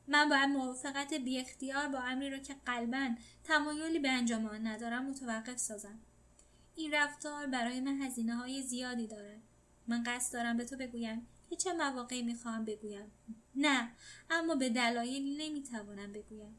من 0.07 0.29
باید 0.29 0.49
موافقت 0.49 1.13
بی 1.13 1.39
اختیار 1.39 1.87
با 1.87 1.99
امری 1.99 2.29
را 2.29 2.37
که 2.37 2.55
قلبا 2.65 3.09
تمایلی 3.43 3.99
به 3.99 4.09
انجام 4.09 4.45
آن 4.45 4.67
ندارم 4.67 5.05
متوقف 5.05 5.57
سازم. 5.57 5.99
این 6.75 6.93
رفتار 6.93 7.47
برای 7.47 7.81
من 7.81 8.01
هزینه 8.01 8.35
های 8.35 8.61
زیادی 8.61 9.07
دارد. 9.07 9.41
من 9.87 10.03
قصد 10.03 10.33
دارم 10.33 10.57
به 10.57 10.65
تو 10.65 10.77
بگویم 10.77 11.27
که 11.49 11.55
چه 11.55 11.73
مواقعی 11.73 12.23
می‌خواهم 12.23 12.65
بگویم. 12.65 13.11
نه 13.55 13.91
اما 14.29 14.55
به 14.55 14.69
دلایلی 14.69 15.49
نمی‌توانم 15.49 16.11
بگویم. 16.11 16.55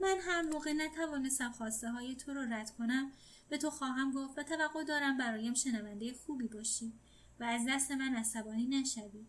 من 0.00 0.16
هر 0.20 0.42
موقع 0.42 0.72
نتوانستم 0.72 1.52
خواسته 1.52 1.90
های 1.90 2.16
تو 2.16 2.34
را 2.34 2.44
رد 2.44 2.70
کنم 2.70 3.12
به 3.48 3.58
تو 3.58 3.70
خواهم 3.70 4.12
گفت 4.12 4.38
و 4.38 4.42
توقع 4.42 4.84
دارم 4.84 5.18
برایم 5.18 5.54
شنونده 5.54 6.14
خوبی 6.14 6.48
باشی 6.48 6.92
و 7.40 7.44
از 7.44 7.62
دست 7.68 7.90
من 7.90 8.14
عصبانی 8.14 8.66
نشوی. 8.66 9.26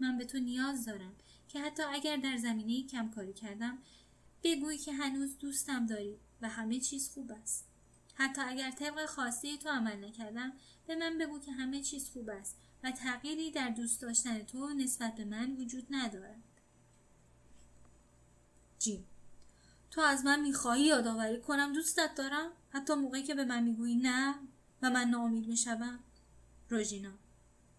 من 0.00 0.18
به 0.18 0.24
تو 0.24 0.38
نیاز 0.38 0.84
دارم 0.84 1.16
که 1.48 1.60
حتی 1.60 1.82
اگر 1.82 2.16
در 2.16 2.36
زمینه 2.36 2.86
کم 2.86 3.10
کاری 3.10 3.32
کردم 3.32 3.78
بگویی 4.42 4.78
که 4.78 4.92
هنوز 4.92 5.38
دوستم 5.38 5.86
داری 5.86 6.18
و 6.42 6.48
همه 6.48 6.80
چیز 6.80 7.10
خوب 7.10 7.32
است. 7.32 7.68
حتی 8.14 8.40
اگر 8.40 8.70
طبق 8.70 9.06
خواسته 9.06 9.56
تو 9.56 9.68
عمل 9.68 10.04
نکردم 10.04 10.52
به 10.86 10.96
من 10.96 11.18
بگو 11.18 11.38
که 11.38 11.52
همه 11.52 11.82
چیز 11.82 12.10
خوب 12.10 12.28
است 12.30 12.56
و 12.84 12.90
تغییری 12.90 13.50
در 13.50 13.70
دوست 13.70 14.02
داشتن 14.02 14.42
تو 14.42 14.68
نسبت 14.68 15.14
به 15.14 15.24
من 15.24 15.56
وجود 15.56 15.86
ندارد. 15.90 16.42
جیم 18.78 19.06
تو 19.90 20.00
از 20.00 20.24
من 20.24 20.40
می‌خواهی 20.40 20.86
یادآوری 20.86 21.40
کنم 21.40 21.72
دوستت 21.72 22.14
دارم. 22.16 22.50
حتی 22.70 22.94
موقعی 22.94 23.22
که 23.22 23.34
به 23.34 23.44
من 23.44 23.62
می‌گویی 23.62 23.96
نه 23.96 24.34
و 24.82 24.90
من 24.90 25.08
ناامید 25.08 25.46
می‌شوم. 25.46 25.98
روژینا. 26.68 27.12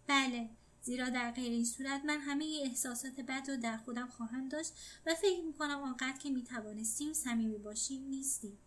بله 0.08 0.50
زیرا 0.82 1.10
در 1.10 1.32
غیر 1.32 1.52
این 1.52 1.66
صورت 1.66 2.06
من 2.06 2.20
همه 2.20 2.62
احساسات 2.64 3.20
بد 3.20 3.50
رو 3.50 3.58
در 3.58 3.78
خودم 3.78 4.08
خواهم 4.08 4.50
داشت 4.50 4.74
و 5.06 5.16
فکر 5.16 5.44
می‌کنم 5.46 5.82
آنقدر 5.82 6.18
که 6.18 6.30
می‌توانستیم 6.30 7.14
صمیمی 7.14 7.58
باشیم 7.58 8.04
نیستیم. 8.04 8.58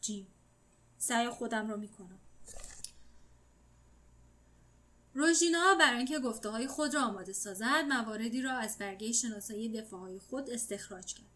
جیم 0.00 0.26
سعی 0.98 1.28
خودم 1.28 1.70
رو 1.70 1.76
می‌کنم. 1.76 2.18
روژینا 5.14 5.74
برای 5.74 5.96
اینکه 5.96 6.18
گفته 6.18 6.48
های 6.48 6.66
خود 6.66 6.94
را 6.94 7.02
آماده 7.02 7.32
سازد 7.32 7.84
مواردی 7.88 8.42
را 8.42 8.52
از 8.52 8.78
برگه 8.78 9.12
شناسایی 9.12 9.68
دفاع 9.68 10.00
های 10.00 10.18
خود 10.18 10.50
استخراج 10.50 11.14
کرد. 11.14 11.33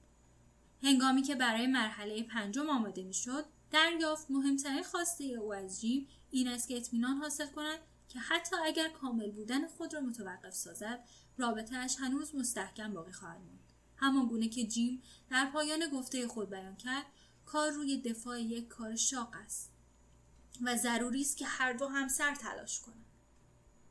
هنگامی 0.83 1.23
که 1.23 1.35
برای 1.35 1.67
مرحله 1.67 2.23
پنجم 2.23 2.71
آماده 2.71 3.03
می‌شد 3.03 3.45
دریافت 3.71 4.31
مهمترین 4.31 4.83
خواسته 4.83 5.25
او 5.25 5.55
از 5.55 5.81
جیم 5.81 6.09
این 6.31 6.49
است 6.49 6.69
که 6.69 6.77
اطمینان 6.77 7.17
حاصل 7.17 7.47
کند 7.47 7.79
که 8.09 8.19
حتی 8.19 8.57
اگر 8.65 8.89
کامل 8.89 9.31
بودن 9.31 9.69
خود 9.69 9.95
را 9.95 10.01
متوقف 10.01 10.55
سازد 10.55 11.05
رابطهاش 11.39 11.97
هنوز 12.01 12.35
مستحکم 12.35 12.93
باقی 12.93 13.13
خواهد 13.13 13.41
ماند 13.41 13.73
همان 13.97 14.27
گونه 14.27 14.49
که 14.49 14.65
جیم 14.65 15.03
در 15.31 15.51
پایان 15.53 15.89
گفته 15.93 16.29
خود 16.29 16.51
بیان 16.51 16.77
کرد 16.77 17.07
کار 17.47 17.71
روی 17.71 18.03
دفاع 18.03 18.43
یک 18.43 18.69
کار 18.69 18.97
شاق 18.97 19.35
است 19.45 19.73
و 20.63 20.77
ضروری 20.77 21.21
است 21.21 21.37
که 21.37 21.47
هر 21.47 21.73
دو 21.73 21.89
هم 21.89 22.09
سر 22.09 22.35
تلاش 22.35 22.81
کنند. 22.81 23.08